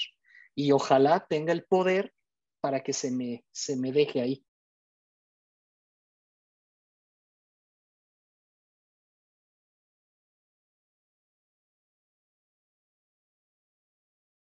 [0.54, 2.12] Y ojalá tenga el poder
[2.60, 4.44] para que se me, se me deje ahí.